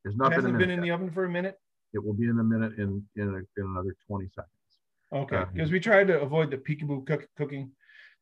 There's 0.04 0.14
It 0.14 0.18
not 0.18 0.28
been 0.30 0.32
hasn't 0.36 0.52
minute. 0.52 0.58
been 0.68 0.70
in 0.70 0.78
yet. 0.78 0.82
the 0.84 0.90
oven 0.92 1.10
for 1.10 1.24
a 1.24 1.28
minute. 1.28 1.56
It 1.92 2.04
will 2.04 2.14
be 2.14 2.26
in 2.28 2.38
a 2.38 2.44
minute 2.44 2.74
in 2.78 3.04
in, 3.16 3.28
a, 3.28 3.38
in 3.60 3.66
another 3.66 3.96
20 4.06 4.28
seconds. 4.28 4.52
Okay, 5.12 5.36
Uh, 5.38 5.44
because 5.52 5.72
we 5.72 5.80
tried 5.80 6.06
to 6.06 6.20
avoid 6.20 6.52
the 6.52 6.58
peekaboo 6.58 7.04
cook, 7.08 7.26
cooking 7.36 7.72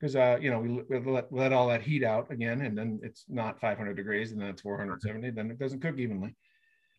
because 0.00 0.16
uh, 0.16 0.38
you 0.40 0.50
know 0.50 0.60
we, 0.60 0.80
we 0.88 0.98
let, 1.12 1.30
let 1.30 1.52
all 1.52 1.68
that 1.68 1.82
heat 1.82 2.02
out 2.04 2.30
again, 2.30 2.62
and 2.62 2.76
then 2.78 2.98
it's 3.02 3.26
not 3.28 3.60
500 3.60 3.94
degrees, 3.94 4.32
and 4.32 4.40
then 4.40 4.48
it's 4.48 4.62
470. 4.62 5.28
Then 5.32 5.50
it 5.50 5.58
doesn't 5.58 5.80
cook 5.80 5.98
evenly. 5.98 6.34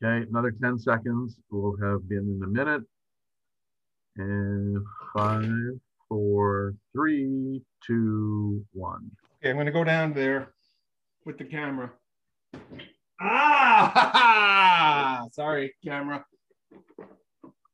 Okay, 0.03 0.27
another 0.29 0.51
10 0.51 0.77
seconds. 0.77 1.39
We'll 1.49 1.75
have 1.81 2.07
been 2.07 2.37
in 2.37 2.41
a 2.43 2.47
minute. 2.47 2.83
And 4.17 4.85
five, 5.17 5.49
four, 6.09 6.75
three, 6.93 7.63
two, 7.87 8.63
one. 8.73 9.09
Okay, 9.41 9.51
I'm 9.51 9.57
gonna 9.57 9.71
go 9.71 9.85
down 9.85 10.13
there 10.13 10.53
with 11.25 11.37
the 11.37 11.45
camera. 11.45 11.91
Ah, 13.21 15.25
sorry, 15.31 15.73
camera. 15.83 16.25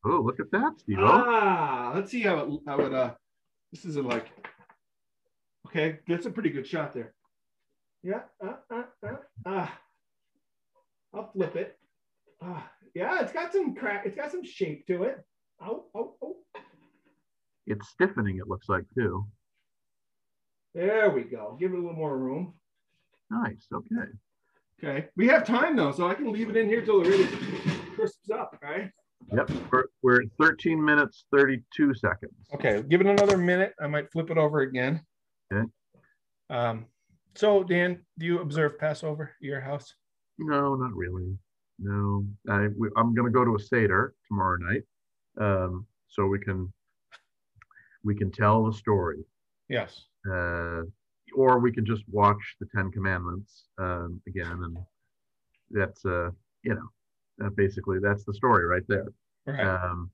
Oh, 0.05 0.21
look 0.23 0.39
at 0.39 0.51
that, 0.51 0.73
Steve. 0.77 0.97
Ah, 0.99 1.91
let's 1.95 2.11
see 2.11 2.21
how 2.21 2.39
it 2.39 2.59
how 2.67 2.79
it 2.81 2.93
uh. 2.93 3.13
This 3.71 3.85
is 3.85 3.95
a 3.95 4.03
like. 4.03 4.27
Okay, 5.67 5.97
that's 6.07 6.27
a 6.27 6.29
pretty 6.29 6.51
good 6.51 6.67
shot 6.67 6.93
there. 6.93 7.13
Yeah. 8.03 8.21
Uh, 8.43 8.53
uh, 8.71 8.83
uh, 9.03 9.15
ah. 9.47 9.79
I'll 11.15 11.31
flip 11.31 11.55
it. 11.55 11.79
Ah, 12.41 12.69
yeah, 12.93 13.21
it's 13.21 13.31
got 13.31 13.51
some 13.51 13.73
crack. 13.73 14.05
It's 14.05 14.15
got 14.15 14.31
some 14.31 14.43
shape 14.43 14.85
to 14.87 15.03
it. 15.03 15.17
Oh, 15.59 15.85
oh, 15.95 16.15
oh. 16.21 16.35
It's 17.65 17.89
stiffening, 17.89 18.37
it 18.37 18.47
looks 18.47 18.69
like, 18.69 18.83
too. 18.95 19.25
There 20.75 21.09
we 21.09 21.23
go. 21.23 21.55
Give 21.57 21.71
it 21.71 21.75
a 21.75 21.79
little 21.79 21.95
more 21.95 22.17
room. 22.17 22.53
Nice. 23.31 23.65
Okay. 23.73 24.11
Okay. 24.83 25.07
We 25.15 25.25
have 25.29 25.47
time 25.47 25.77
though, 25.77 25.93
so 25.93 26.09
I 26.09 26.13
can 26.13 26.33
leave 26.33 26.49
it 26.49 26.57
in 26.57 26.67
here 26.67 26.83
till 26.83 27.01
it 27.01 27.07
really 27.07 27.27
crisps 27.95 28.29
up, 28.29 28.57
right? 28.61 28.91
Yep. 29.33 29.49
We're, 29.71 29.85
we're 30.03 30.21
at 30.23 30.27
13 30.37 30.83
minutes, 30.83 31.25
32 31.31 31.93
seconds. 31.93 32.33
Okay, 32.53 32.83
give 32.89 32.99
it 32.99 33.07
another 33.07 33.37
minute. 33.37 33.73
I 33.81 33.87
might 33.87 34.11
flip 34.11 34.29
it 34.29 34.37
over 34.37 34.59
again. 34.61 35.01
Okay. 35.51 35.65
Um, 36.49 36.85
so 37.35 37.63
Dan, 37.63 38.01
do 38.19 38.25
you 38.25 38.41
observe 38.41 38.77
Passover 38.77 39.31
at 39.41 39.45
your 39.45 39.61
house? 39.61 39.95
No, 40.37 40.75
not 40.75 40.93
really. 40.93 41.37
No. 41.79 42.25
I, 42.49 42.67
we, 42.77 42.89
I'm 42.97 43.15
going 43.15 43.25
to 43.25 43.33
go 43.33 43.45
to 43.45 43.55
a 43.55 43.59
Seder 43.59 44.13
tomorrow 44.27 44.57
night. 44.59 44.83
Um, 45.39 45.87
so 46.09 46.25
we 46.27 46.39
can, 46.39 46.71
we 48.03 48.13
can 48.13 48.29
tell 48.29 48.65
the 48.65 48.73
story. 48.73 49.23
Yes. 49.69 50.05
Uh, 50.31 50.81
or 51.35 51.59
we 51.59 51.71
can 51.71 51.85
just 51.85 52.03
watch 52.09 52.55
the 52.59 52.67
Ten 52.75 52.91
Commandments 52.91 53.65
um, 53.77 54.21
again, 54.27 54.59
and 54.63 54.77
that's 55.71 56.05
uh, 56.05 56.29
you 56.63 56.75
know, 56.75 57.45
uh, 57.45 57.49
basically 57.55 57.99
that's 57.99 58.23
the 58.23 58.33
story 58.33 58.65
right 58.65 58.83
there. 58.87 59.07
Right. 59.45 59.65
Um, 59.65 60.11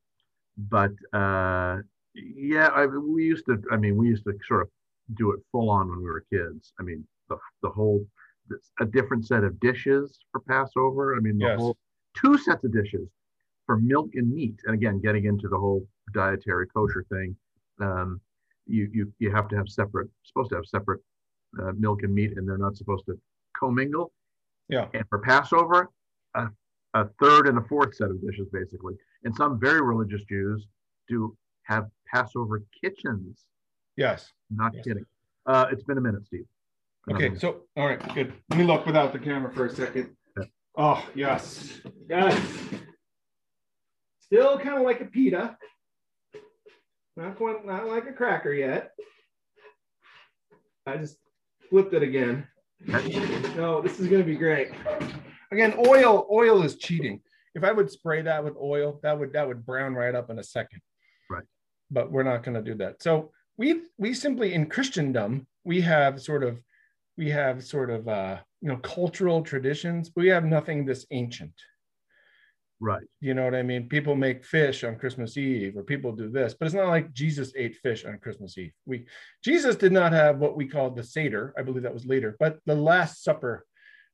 but 0.58 0.91
uh, 1.13 1.78
yeah, 2.13 2.67
I, 2.67 2.86
we 2.86 3.24
used 3.24 3.45
to. 3.45 3.62
I 3.71 3.78
mean, 3.78 3.97
we 3.97 4.08
used 4.08 4.26
to 4.26 4.38
sort 4.47 4.62
of 4.63 4.69
do 5.15 5.32
it 5.32 5.39
full 5.52 5.69
on 5.69 5.89
when 5.89 6.00
we 6.00 6.06
were 6.06 6.26
kids. 6.32 6.74
I 6.80 6.84
mean, 6.84 7.06
the 7.30 7.38
the 7.62 7.69
whole 7.69 8.06
a 8.80 8.86
different 8.86 9.26
set 9.26 9.43
of 9.43 9.60
dishes 9.60 10.19
for 10.32 10.41
Passover. 10.41 11.15
I 11.15 11.19
mean, 11.19 11.38
the 11.38 11.45
Yes. 11.45 11.60
whole 11.60 11.78
two 12.17 12.38
sets 12.38 12.63
of 12.63 12.74
dishes 12.74 13.08
for 13.65 13.78
milk 13.78 14.10
and 14.15 14.30
meat. 14.30 14.60
And 14.65 14.74
again, 14.74 15.00
getting 15.00 15.26
into 15.26 15.47
the 15.47 15.58
whole 15.58 15.88
dietary 16.13 16.67
kosher 16.67 17.06
thing, 17.10 17.36
um, 17.80 18.19
you 18.72 18.90
you 18.92 19.14
you 19.20 19.32
have 19.32 19.48
to 19.50 19.56
have 19.58 19.68
separate, 19.70 20.10
supposed 20.24 20.50
to 20.50 20.56
have 20.56 20.66
separate 20.66 21.02
uh, 21.62 21.72
milk 21.78 22.04
and 22.04 22.14
meat, 22.14 22.38
and 22.38 22.48
they're 22.48 22.58
not 22.58 22.76
supposed 22.78 23.06
to 23.06 23.20
commingle. 23.58 24.12
Yeah. 24.70 24.88
And 24.94 25.04
for 25.10 25.20
Passover, 25.20 25.90
a, 26.36 26.48
a 26.94 27.08
third 27.22 27.48
and 27.48 27.58
a 27.58 27.62
fourth 27.64 27.96
set 27.96 28.10
of 28.10 28.22
dishes, 28.22 28.48
basically. 28.52 28.96
And 29.24 29.36
some 29.36 29.60
very 29.60 29.82
religious 29.82 30.22
Jews 30.30 30.66
do 31.10 31.36
have 31.64 31.88
Passover 32.14 32.64
kitchens. 32.82 33.46
Yes. 33.98 34.32
Not 34.50 34.74
Yes. 34.74 34.86
kidding. 34.86 35.06
Uh, 35.46 35.66
it's 35.72 35.84
been 35.84 35.98
a 35.98 36.02
minute, 36.02 36.26
Steve. 36.26 36.46
Okay, 37.12 37.36
so 37.36 37.64
all 37.76 37.88
right, 37.88 38.00
good. 38.14 38.32
Let 38.50 38.60
me 38.60 38.64
look 38.66 38.86
without 38.86 39.12
the 39.12 39.20
camera 39.20 39.52
for 39.52 39.66
a 39.66 39.70
second. 39.76 40.16
Yeah. 40.38 40.44
Oh 40.78 41.06
yes, 41.16 41.82
yes. 42.10 42.40
Still 44.22 44.58
kind 44.60 44.78
of 44.78 44.84
like 44.84 45.02
a 45.02 45.06
pita. 45.06 45.58
Not 47.17 47.38
quite, 47.38 47.65
not 47.65 47.88
like 47.88 48.08
a 48.08 48.13
cracker 48.13 48.54
yet. 48.54 48.91
I 50.86 50.97
just 50.97 51.17
flipped 51.69 51.93
it 51.93 52.04
again. 52.04 52.47
No, 53.56 53.82
this 53.82 54.00
is 54.00 54.08
gonna 54.08 54.24
be 54.24 54.36
great. 54.36 54.69
Again, 55.52 55.76
oil, 55.88 56.28
oil 56.32 56.63
is 56.63 56.78
cheating. 56.78 57.21
If 57.54 57.63
I 57.63 57.71
would 57.71 57.91
spray 57.91 58.21
that 58.24 58.43
with 58.43 58.56
oil, 58.56 59.00
that 59.04 59.19
would 59.19 59.34
that 59.34 59.47
would 59.47 59.65
brown 59.65 59.93
right 59.93 60.15
up 60.15 60.30
in 60.30 60.39
a 60.39 60.43
second. 60.43 60.82
Right. 61.30 61.43
But 61.91 62.12
we're 62.12 62.24
not 62.24 62.43
gonna 62.43 62.62
do 62.62 62.76
that. 62.76 63.04
So 63.04 63.32
we 63.58 63.82
we 63.97 64.13
simply 64.13 64.54
in 64.54 64.67
Christendom, 64.67 65.47
we 65.63 65.82
have 65.82 66.21
sort 66.21 66.43
of 66.43 66.60
we 67.17 67.30
have 67.30 67.63
sort 67.63 67.89
of 67.89 68.08
uh, 68.08 68.38
you 68.62 68.69
know 68.69 68.78
cultural 68.78 69.41
traditions 69.41 70.10
but 70.10 70.21
we 70.21 70.30
have 70.30 70.45
nothing 70.45 70.86
this 70.86 71.06
ancient 71.12 71.54
right. 72.82 73.04
you 73.22 73.34
know 73.34 73.46
what 73.46 73.56
i 73.56 73.63
mean? 73.63 73.88
People 73.88 74.15
make 74.15 74.44
fish 74.44 74.84
on 74.84 74.98
christmas 74.98 75.38
eve 75.38 75.78
or 75.78 75.84
people 75.84 76.12
do 76.12 76.30
this 76.30 76.54
but 76.54 76.65
it's 76.65 76.76
not 76.76 76.88
like 76.88 77.13
jesus 77.13 77.54
ate 77.56 77.78
fish 77.78 78.06
on 78.06 78.17
christmas 78.17 78.58
eve. 78.58 78.74
We 78.86 79.06
jesus 79.44 79.76
did 79.76 79.91
not 79.91 80.12
have 80.12 80.39
what 80.39 80.58
we 80.58 80.67
call 80.67 80.89
the 80.89 81.04
seder. 81.04 81.54
I 81.58 81.62
believe 81.62 81.84
that 81.84 81.94
was 81.94 82.06
later 82.06 82.36
but 82.39 82.60
the 82.65 82.76
last 82.76 83.24
supper 83.24 83.65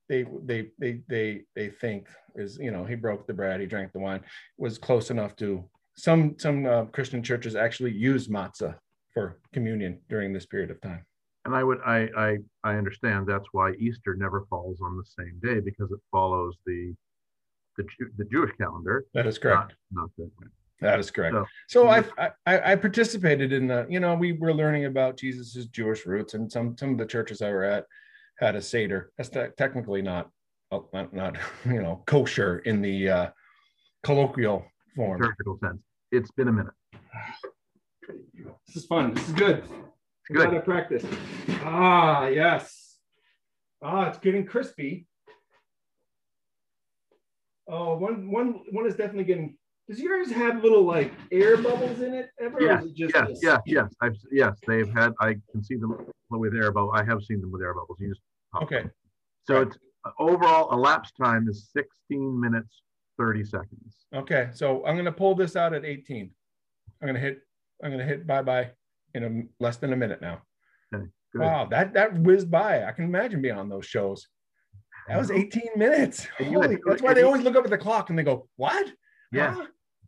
they 0.09 0.25
they 0.43 0.69
they 0.77 1.01
they 1.07 1.43
they 1.55 1.69
think 1.69 2.07
is 2.35 2.57
you 2.59 2.71
know 2.71 2.85
he 2.85 2.95
broke 2.95 3.25
the 3.25 3.33
bread 3.33 3.59
he 3.59 3.65
drank 3.65 3.91
the 3.91 3.99
wine 3.99 4.21
was 4.57 4.77
close 4.77 5.09
enough 5.09 5.35
to 5.37 5.63
some 5.97 6.35
some 6.37 6.65
uh, 6.65 6.85
christian 6.85 7.23
churches 7.23 7.55
actually 7.55 7.91
use 7.91 8.27
matzah 8.27 8.75
for 9.17 9.39
communion 9.51 9.99
during 10.09 10.31
this 10.31 10.45
period 10.45 10.69
of 10.69 10.79
time. 10.79 11.03
And 11.45 11.55
I 11.55 11.63
would, 11.63 11.79
I, 11.83 12.07
I, 12.15 12.37
I 12.63 12.75
understand 12.75 13.25
that's 13.25 13.47
why 13.51 13.71
Easter 13.79 14.15
never 14.15 14.45
falls 14.47 14.77
on 14.79 14.95
the 14.95 15.05
same 15.17 15.39
day 15.41 15.59
because 15.59 15.91
it 15.91 15.99
follows 16.11 16.55
the, 16.67 16.93
the, 17.77 17.85
the 18.17 18.25
Jewish 18.25 18.51
calendar, 18.57 19.05
that 19.13 19.25
is 19.27 19.37
correct 19.37 19.73
not, 19.91 20.03
not 20.03 20.09
the. 20.17 20.29
That 20.81 20.99
is 20.99 21.09
correct. 21.09 21.33
So- 21.35 21.45
So, 21.67 21.87
I, 21.87 22.03
I 22.45 22.71
I 22.73 22.75
participated 22.75 23.51
in 23.51 23.67
the 23.67 23.87
you 23.89 23.99
know 23.99 24.13
we 24.15 24.33
were 24.33 24.53
learning 24.53 24.85
about 24.85 25.17
Jesus's 25.17 25.67
Jewish 25.67 26.05
roots 26.05 26.33
and 26.35 26.51
some 26.51 26.77
some 26.77 26.91
of 26.91 26.97
the 26.97 27.05
churches 27.05 27.41
I 27.41 27.49
were 27.51 27.63
at 27.63 27.85
had 28.39 28.55
a 28.55 28.61
seder. 28.61 29.11
That's 29.17 29.29
te- 29.29 29.53
technically 29.57 30.01
not 30.03 30.29
oh, 30.71 30.87
not, 30.93 31.13
not 31.13 31.37
you 31.65 31.81
know 31.81 32.03
kosher 32.05 32.59
in 32.59 32.81
the 32.81 33.09
uh, 33.09 33.27
colloquial 34.03 34.65
form. 34.95 35.19
liturgical 35.21 35.57
sense. 35.63 35.81
It's 36.11 36.31
been 36.31 36.47
a 36.47 36.51
minute. 36.53 36.73
This 38.67 38.75
is 38.75 38.85
fun. 38.85 39.13
This 39.13 39.27
is 39.27 39.33
good. 39.33 39.57
It's 39.57 40.29
good. 40.31 40.45
Gotta 40.45 40.61
practice. 40.61 41.03
Ah 41.63 42.27
yes. 42.27 42.97
Ah, 43.81 44.07
it's 44.09 44.17
getting 44.19 44.45
crispy. 44.45 45.07
Oh, 47.67 47.95
one 47.97 48.31
one 48.31 48.61
one 48.71 48.85
is 48.85 48.95
definitely 48.95 49.25
getting. 49.25 49.57
Does 49.89 49.99
yours 49.99 50.29
have 50.31 50.63
little 50.63 50.83
like 50.83 51.11
air 51.31 51.57
bubbles 51.57 52.01
in 52.01 52.13
it 52.13 52.29
ever? 52.41 52.57
or 52.57 52.61
Yes, 52.61 52.83
is 52.83 52.91
it 52.91 52.95
just 52.95 53.15
Yes, 53.15 53.27
this? 53.27 53.39
yes, 53.43 53.61
yes. 53.65 53.93
I've 54.01 54.15
yes, 54.31 54.59
they've 54.67 54.89
had. 54.93 55.13
I 55.19 55.35
can 55.51 55.63
see 55.63 55.75
them 55.75 55.95
with 56.29 56.53
air 56.55 56.71
bubble. 56.71 56.91
I 56.93 57.03
have 57.03 57.23
seen 57.23 57.41
them 57.41 57.51
with 57.51 57.61
air 57.61 57.73
bubbles. 57.73 57.97
You 57.99 58.09
just 58.09 58.21
pop 58.53 58.63
Okay. 58.63 58.81
them. 58.83 58.91
So 59.43 59.53
Right. 59.55 59.67
it's 59.67 59.77
uh, 60.05 60.11
overall 60.19 60.71
elapsed 60.73 61.15
time 61.21 61.47
is 61.49 61.69
16 61.73 62.39
minutes 62.39 62.81
30 63.17 63.43
seconds. 63.45 64.05
Okay, 64.13 64.49
so 64.53 64.85
I'm 64.85 64.95
gonna 64.95 65.11
pull 65.11 65.35
this 65.35 65.55
out 65.55 65.73
at 65.73 65.83
18. 65.85 66.31
I'm 67.01 67.07
gonna 67.07 67.19
hit. 67.19 67.41
I'm 67.83 67.91
gonna 67.91 68.05
hit 68.05 68.25
bye 68.25 68.41
bye 68.41 68.71
in 69.13 69.23
a 69.23 69.63
less 69.63 69.77
than 69.77 69.93
a 69.93 69.97
minute 69.97 70.21
now. 70.21 70.41
Good. 70.91 71.41
Wow, 71.41 71.65
that 71.65 71.93
that 71.93 72.13
whizzed 72.19 72.49
by. 72.49 72.85
I 72.85 72.91
can 72.93 73.03
imagine 73.05 73.41
being 73.41 73.57
on 73.57 73.67
those 73.69 73.85
shows. 73.85 74.27
That 75.07 75.17
was 75.17 75.31
18 75.31 75.69
minutes. 75.77 76.27
Holy, 76.37 76.77
that's 76.85 77.01
why 77.01 77.13
they 77.13 77.23
always 77.23 77.43
look 77.43 77.55
up 77.55 77.63
at 77.63 77.69
the 77.69 77.77
clock 77.77 78.09
and 78.09 78.19
they 78.19 78.23
go, 78.23 78.47
"What?" 78.57 78.91
Yeah. 79.31 79.53
Huh? 79.53 79.65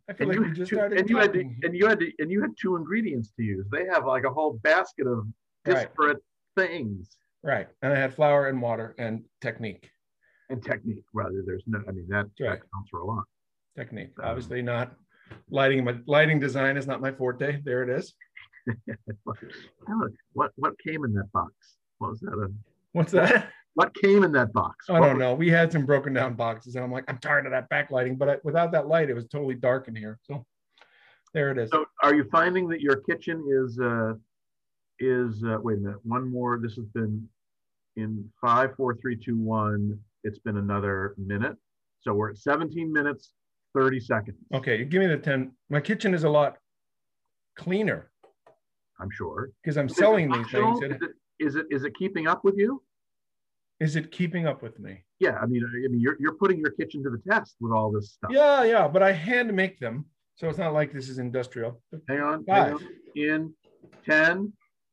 I 0.08 0.12
feel 0.12 0.30
And 0.30 0.38
like 0.40 0.48
you, 0.48 0.54
just 0.54 0.68
two, 0.70 0.76
started 0.76 0.98
and 0.98 1.08
you 1.08 1.16
had 1.18 1.32
to, 1.32 1.40
and 1.40 1.74
you 1.74 1.86
had 1.86 2.00
to, 2.00 2.12
and 2.18 2.30
you 2.30 2.40
had 2.42 2.50
two 2.60 2.76
ingredients 2.76 3.30
to 3.36 3.42
use. 3.42 3.66
They 3.70 3.86
have 3.86 4.04
like 4.06 4.24
a 4.24 4.30
whole 4.30 4.54
basket 4.62 5.06
of 5.06 5.26
Right. 5.66 5.74
disparate 5.88 6.18
things 6.56 7.16
Right, 7.42 7.68
and 7.82 7.92
I 7.92 7.96
had 7.96 8.14
flour 8.14 8.48
and 8.48 8.60
water 8.60 8.94
and 8.98 9.24
technique. 9.40 9.90
and 10.50 10.62
technique. 10.62 11.04
Rather, 11.14 11.42
there's 11.46 11.62
no. 11.66 11.82
I 11.88 11.92
mean 11.92 12.06
that, 12.08 12.26
Right. 12.40 12.58
that 12.60 12.70
counts 12.72 12.90
for 12.90 13.00
a 13.00 13.04
lot. 13.04 13.24
Technique. 13.76 14.12
Um, 14.18 14.30
Obviously 14.30 14.62
not. 14.62 14.94
Lighting. 15.48 15.84
My 15.84 15.96
lighting 16.06 16.40
design 16.40 16.76
is 16.76 16.86
not 16.88 17.00
my 17.00 17.12
forte. 17.12 17.60
There 17.62 17.82
it 17.84 17.88
is. 17.88 18.14
What 20.32 20.52
what 20.56 20.78
came 20.80 21.04
in 21.04 21.14
that 21.14 21.30
box? 21.32 21.52
What 21.98 22.10
was 22.10 22.20
that? 22.20 22.32
A, 22.32 22.48
What's 22.92 23.12
that? 23.12 23.50
What 23.74 23.94
came 23.94 24.24
in 24.24 24.32
that 24.32 24.52
box? 24.52 24.86
I 24.88 25.00
don't 25.00 25.18
know. 25.18 25.34
We 25.34 25.48
had 25.48 25.70
some 25.72 25.86
broken 25.86 26.12
down 26.12 26.34
boxes, 26.34 26.74
and 26.74 26.84
I'm 26.84 26.92
like, 26.92 27.04
I'm 27.08 27.18
tired 27.18 27.46
of 27.46 27.52
that 27.52 27.70
backlighting. 27.70 28.18
But 28.18 28.28
I, 28.28 28.36
without 28.42 28.72
that 28.72 28.88
light, 28.88 29.10
it 29.10 29.14
was 29.14 29.26
totally 29.26 29.54
dark 29.54 29.88
in 29.88 29.94
here. 29.94 30.18
So 30.22 30.44
there 31.34 31.50
it 31.50 31.58
is. 31.58 31.70
So, 31.70 31.84
are 32.02 32.14
you 32.14 32.24
finding 32.30 32.68
that 32.68 32.80
your 32.80 32.96
kitchen 32.96 33.44
is 33.48 33.78
uh, 33.78 34.14
is 34.98 35.42
uh, 35.44 35.58
wait 35.62 35.78
a 35.78 35.80
minute? 35.80 36.00
One 36.02 36.30
more. 36.30 36.58
This 36.58 36.74
has 36.74 36.86
been 36.86 37.28
in 37.96 38.28
five, 38.40 38.74
four, 38.76 38.96
three, 38.96 39.16
two, 39.16 39.36
one. 39.36 39.98
It's 40.24 40.38
been 40.38 40.56
another 40.56 41.14
minute. 41.16 41.56
So 42.02 42.14
we're 42.14 42.30
at 42.30 42.38
17 42.38 42.92
minutes, 42.92 43.32
30 43.74 44.00
seconds. 44.00 44.38
Okay, 44.54 44.78
you 44.78 44.84
give 44.84 45.00
me 45.00 45.06
the 45.06 45.18
10. 45.18 45.52
My 45.68 45.80
kitchen 45.80 46.14
is 46.14 46.24
a 46.24 46.28
lot 46.28 46.56
cleaner 47.56 48.10
I'm 48.98 49.10
sure. 49.10 49.50
because 49.62 49.76
I'm 49.76 49.86
Is 49.86 49.96
selling 49.96 50.30
these 50.30 50.50
things. 50.50 50.82
Is 50.82 50.92
it, 50.92 51.00
is 51.38 51.56
it 51.56 51.66
is 51.70 51.84
it 51.84 51.92
keeping 51.98 52.26
up 52.26 52.44
with 52.44 52.56
you? 52.56 52.82
Is 53.80 53.96
it 53.96 54.12
keeping 54.12 54.46
up 54.46 54.62
with 54.62 54.78
me? 54.78 55.02
Yeah, 55.18 55.38
I 55.42 55.46
mean, 55.46 55.64
I 55.64 55.88
mean, 55.88 56.00
you're 56.00 56.16
you're 56.20 56.34
putting 56.34 56.58
your 56.58 56.70
kitchen 56.70 57.02
to 57.02 57.10
the 57.10 57.20
test 57.30 57.56
with 57.60 57.72
all 57.72 57.90
this 57.90 58.12
stuff. 58.12 58.30
Yeah, 58.30 58.62
yeah, 58.64 58.86
but 58.86 59.02
I 59.02 59.12
hand 59.12 59.52
make 59.54 59.78
them. 59.80 60.04
So 60.36 60.48
it's 60.48 60.58
not 60.58 60.74
like 60.74 60.92
this 60.92 61.08
is 61.08 61.18
industrial. 61.18 61.82
Hang 62.08 62.20
on. 62.20 62.44
hang 62.48 62.74
on. 62.74 62.88
In 63.14 63.54
10, 64.06 64.52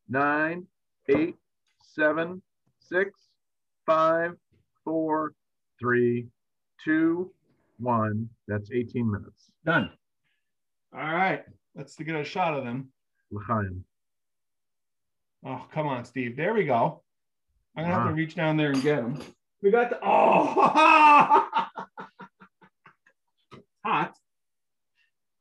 9, 0.09 0.67
8, 1.09 1.35
7, 1.81 2.41
6, 2.79 3.19
5, 3.85 4.33
4, 4.83 5.33
3, 5.79 6.27
2, 6.83 7.31
1. 7.79 8.29
That's 8.47 8.71
18 8.71 9.11
minutes. 9.11 9.51
Done. 9.65 9.91
All 10.93 11.01
right, 11.01 11.43
let's 11.75 11.95
get 11.95 12.15
a 12.15 12.23
shot 12.23 12.53
of 12.53 12.63
them. 12.63 12.89
L'chaim. 13.31 13.83
Oh, 15.45 15.65
come 15.73 15.87
on, 15.87 16.03
Steve. 16.03 16.35
There 16.35 16.53
we 16.53 16.65
go. 16.65 17.03
I'm 17.77 17.83
gonna 17.83 17.93
have 17.93 18.07
to 18.07 18.13
reach 18.15 18.33
down 18.33 18.57
there 18.57 18.71
and 18.71 18.81
get 18.81 18.95
them. 18.95 19.21
We 19.61 19.69
got 19.69 19.91
the 19.91 19.99
oh 20.01 20.07
hot. 23.85 24.17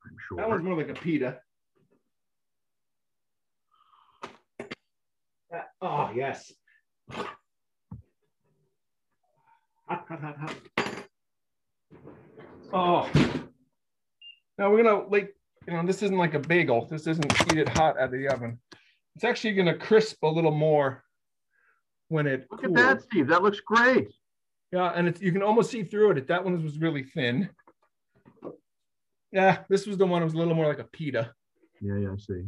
I'm 0.04 0.16
sure. 0.28 0.36
That 0.36 0.48
one's 0.48 0.62
more 0.62 0.76
like 0.76 0.90
a 0.90 0.94
pita. 0.94 1.38
That- 5.50 5.70
oh 5.80 6.10
yes. 6.14 6.52
Hot, 7.10 7.26
hot, 9.88 10.20
hot, 10.20 10.36
hot. 10.36 10.56
Oh. 12.72 13.10
Now 14.58 14.70
we're 14.70 14.82
gonna 14.82 15.08
like, 15.08 15.34
you 15.66 15.72
know, 15.72 15.86
this 15.86 16.02
isn't 16.02 16.18
like 16.18 16.34
a 16.34 16.38
bagel. 16.40 16.86
This 16.86 17.06
isn't 17.06 17.32
eat 17.50 17.58
it 17.58 17.68
hot 17.70 17.98
out 17.98 18.04
of 18.04 18.10
the 18.10 18.28
oven. 18.28 18.58
It's 19.14 19.24
actually 19.24 19.54
gonna 19.54 19.78
crisp 19.78 20.22
a 20.22 20.28
little 20.28 20.50
more 20.50 21.02
when 22.08 22.26
it 22.26 22.46
Look 22.50 22.64
at 22.64 22.74
that, 22.74 23.02
Steve. 23.02 23.28
That 23.28 23.42
looks 23.42 23.60
great. 23.60 24.08
Yeah, 24.72 24.92
and 24.94 25.08
it's 25.08 25.20
you 25.20 25.32
can 25.32 25.42
almost 25.42 25.70
see 25.70 25.82
through 25.84 26.12
it. 26.12 26.26
That 26.28 26.44
one 26.44 26.62
was 26.62 26.78
really 26.78 27.04
thin. 27.04 27.48
Yeah, 29.32 29.58
this 29.68 29.86
was 29.86 29.96
the 29.96 30.06
one 30.06 30.20
that 30.20 30.26
was 30.26 30.34
a 30.34 30.38
little 30.38 30.54
more 30.54 30.66
like 30.66 30.78
a 30.78 30.84
pita. 30.84 31.32
Yeah, 31.80 31.96
yeah, 31.96 32.12
I 32.12 32.16
see. 32.16 32.42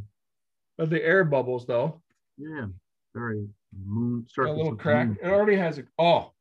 But 0.77 0.91
the 0.91 1.05
air 1.05 1.25
bubbles 1.25 1.67
though, 1.67 2.01
Yeah, 2.37 2.67
very 3.15 3.47
moon 3.87 4.27
a 4.39 4.43
little 4.43 4.77
crack. 4.77 5.09
moon. 5.09 5.19
It 5.23 5.27
already 5.27 5.57
has 5.57 5.79
a 5.79 5.85
oh. 5.99 6.33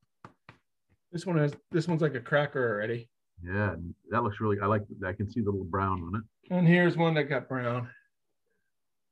This 1.11 1.25
one 1.25 1.37
has 1.37 1.53
this 1.71 1.87
one's 1.87 2.01
like 2.01 2.15
a 2.15 2.19
cracker 2.19 2.63
already. 2.75 3.09
Yeah, 3.43 3.75
that 4.09 4.23
looks 4.23 4.39
really. 4.39 4.57
I 4.61 4.65
like. 4.65 4.83
I 5.05 5.13
can 5.13 5.29
see 5.29 5.41
the 5.41 5.51
little 5.51 5.65
brown 5.65 6.01
on 6.03 6.15
it. 6.15 6.53
And 6.53 6.67
here's 6.67 6.97
one 6.97 7.13
that 7.15 7.25
got 7.25 7.47
brown. 7.47 7.89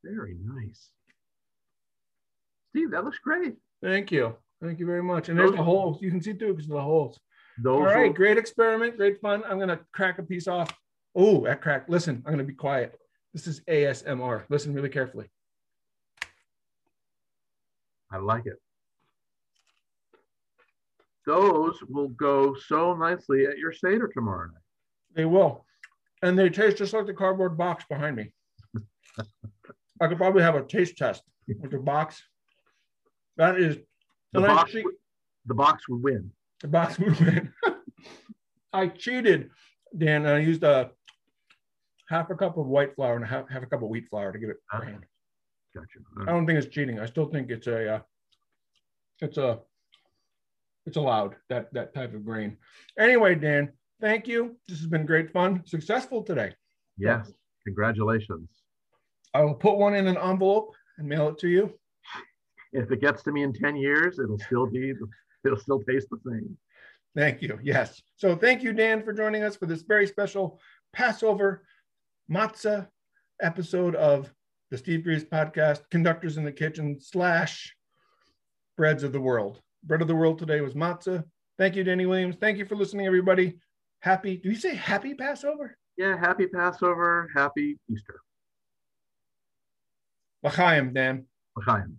Very 0.03 0.35
nice. 0.43 0.89
Steve, 2.69 2.91
that 2.91 3.03
looks 3.03 3.19
great. 3.19 3.55
Thank 3.81 4.11
you. 4.11 4.35
Thank 4.61 4.79
you 4.79 4.85
very 4.85 5.03
much. 5.03 5.29
And 5.29 5.37
there's 5.37 5.51
the 5.51 5.63
holes. 5.63 6.01
You 6.01 6.09
can 6.09 6.21
see 6.21 6.33
through 6.33 6.53
because 6.53 6.69
of 6.69 6.75
the 6.75 6.81
holes. 6.81 7.19
Those 7.61 7.75
All 7.75 7.85
right, 7.85 8.13
great 8.13 8.37
experiment, 8.37 8.97
great 8.97 9.19
fun. 9.21 9.43
I'm 9.47 9.59
gonna 9.59 9.79
crack 9.93 10.19
a 10.19 10.23
piece 10.23 10.47
off. 10.47 10.73
Oh, 11.15 11.43
that 11.45 11.61
crack. 11.61 11.85
Listen, 11.87 12.21
I'm 12.25 12.33
gonna 12.33 12.43
be 12.43 12.53
quiet. 12.53 12.99
This 13.33 13.47
is 13.47 13.61
ASMR. 13.69 14.43
Listen 14.49 14.73
really 14.73 14.89
carefully. 14.89 15.29
I 18.11 18.17
like 18.17 18.45
it. 18.45 18.61
Those 21.25 21.81
will 21.89 22.09
go 22.09 22.55
so 22.55 22.93
nicely 22.93 23.45
at 23.45 23.57
your 23.57 23.71
Seder 23.71 24.07
tomorrow 24.13 24.47
night. 24.47 24.61
They 25.15 25.25
will. 25.25 25.65
And 26.21 26.37
they 26.37 26.49
taste 26.49 26.77
just 26.77 26.93
like 26.93 27.07
the 27.07 27.13
cardboard 27.13 27.57
box 27.57 27.83
behind 27.89 28.15
me. 28.15 28.31
I 30.01 30.07
could 30.07 30.17
probably 30.17 30.43
have 30.43 30.55
a 30.55 30.63
taste 30.63 30.97
test 30.97 31.23
with 31.47 31.71
the 31.71 31.77
box. 31.79 32.21
That 33.37 33.59
is 33.59 33.77
The 34.33 34.41
box, 34.41 34.73
would- 34.73 34.95
the 35.45 35.53
box 35.53 35.87
would 35.89 36.01
win. 36.03 36.31
the 36.61 36.67
box 36.67 36.99
movement. 36.99 37.49
I 38.73 38.87
cheated, 38.87 39.49
Dan. 39.97 40.25
I 40.25 40.39
used 40.39 40.63
a 40.63 40.91
half 42.09 42.29
a 42.29 42.35
cup 42.35 42.57
of 42.57 42.67
white 42.67 42.95
flour 42.95 43.15
and 43.15 43.23
a 43.23 43.27
half, 43.27 43.47
half 43.49 43.63
a 43.63 43.65
cup 43.65 43.81
of 43.83 43.89
wheat 43.89 44.07
flour 44.09 44.31
to 44.31 44.39
give 44.39 44.49
it 44.49 44.57
brown. 44.71 45.05
Gotcha. 45.73 45.99
I 46.21 46.31
don't 46.31 46.45
think 46.45 46.57
it's 46.59 46.73
cheating. 46.73 46.99
I 46.99 47.05
still 47.05 47.25
think 47.27 47.49
it's 47.51 47.67
a 47.67 47.95
uh, 47.95 47.99
it's 49.21 49.37
a 49.37 49.59
it's 50.85 50.97
allowed 50.97 51.35
that 51.49 51.73
that 51.73 51.93
type 51.93 52.13
of 52.13 52.25
grain. 52.25 52.57
Anyway, 52.99 53.35
Dan, 53.35 53.71
thank 54.01 54.27
you. 54.27 54.55
This 54.67 54.77
has 54.79 54.87
been 54.87 55.05
great 55.05 55.31
fun. 55.31 55.63
Successful 55.65 56.21
today. 56.23 56.53
Yes. 56.97 57.31
Congratulations. 57.65 58.49
I 59.33 59.41
will 59.43 59.55
put 59.55 59.77
one 59.77 59.95
in 59.95 60.07
an 60.07 60.17
envelope 60.17 60.73
and 60.97 61.07
mail 61.07 61.29
it 61.29 61.37
to 61.39 61.47
you. 61.49 61.73
If 62.75 62.91
it 62.91 63.01
gets 63.01 63.23
to 63.23 63.31
me 63.31 63.43
in 63.43 63.53
10 63.53 63.77
years, 63.77 64.19
it'll 64.19 64.39
still 64.39 64.67
be, 64.67 64.93
it'll 65.45 65.57
still 65.57 65.81
taste 65.81 66.07
the 66.09 66.19
same. 66.29 66.57
Thank 67.15 67.41
you. 67.41 67.57
Yes. 67.63 68.01
So 68.17 68.35
thank 68.35 68.61
you, 68.61 68.73
Dan, 68.73 69.01
for 69.03 69.13
joining 69.13 69.43
us 69.43 69.55
for 69.55 69.65
this 69.65 69.83
very 69.83 70.05
special 70.05 70.59
Passover 70.91 71.65
matzah 72.29 72.87
episode 73.41 73.95
of 73.95 74.29
the 74.71 74.77
Steve 74.77 75.03
Grives 75.05 75.23
podcast, 75.23 75.81
Conductors 75.89 76.35
in 76.35 76.43
the 76.43 76.51
Kitchen 76.51 76.97
slash 76.99 77.73
Breads 78.75 79.03
of 79.03 79.13
the 79.13 79.21
World. 79.21 79.61
Bread 79.83 80.01
of 80.01 80.09
the 80.09 80.15
World 80.15 80.39
today 80.39 80.59
was 80.59 80.73
matzah. 80.73 81.23
Thank 81.57 81.75
you, 81.77 81.85
Danny 81.85 82.05
Williams. 82.05 82.35
Thank 82.39 82.57
you 82.57 82.65
for 82.65 82.75
listening, 82.75 83.05
everybody. 83.05 83.59
Happy, 84.01 84.35
do 84.35 84.49
you 84.49 84.55
say 84.55 84.75
happy 84.75 85.13
Passover? 85.13 85.77
Yeah. 85.97 86.17
Happy 86.17 86.47
Passover. 86.47 87.29
Happy 87.33 87.77
Easter. 87.89 88.19
L'chaim, 90.43 90.93
Dan. 90.93 91.25
L'chaim. 91.55 91.97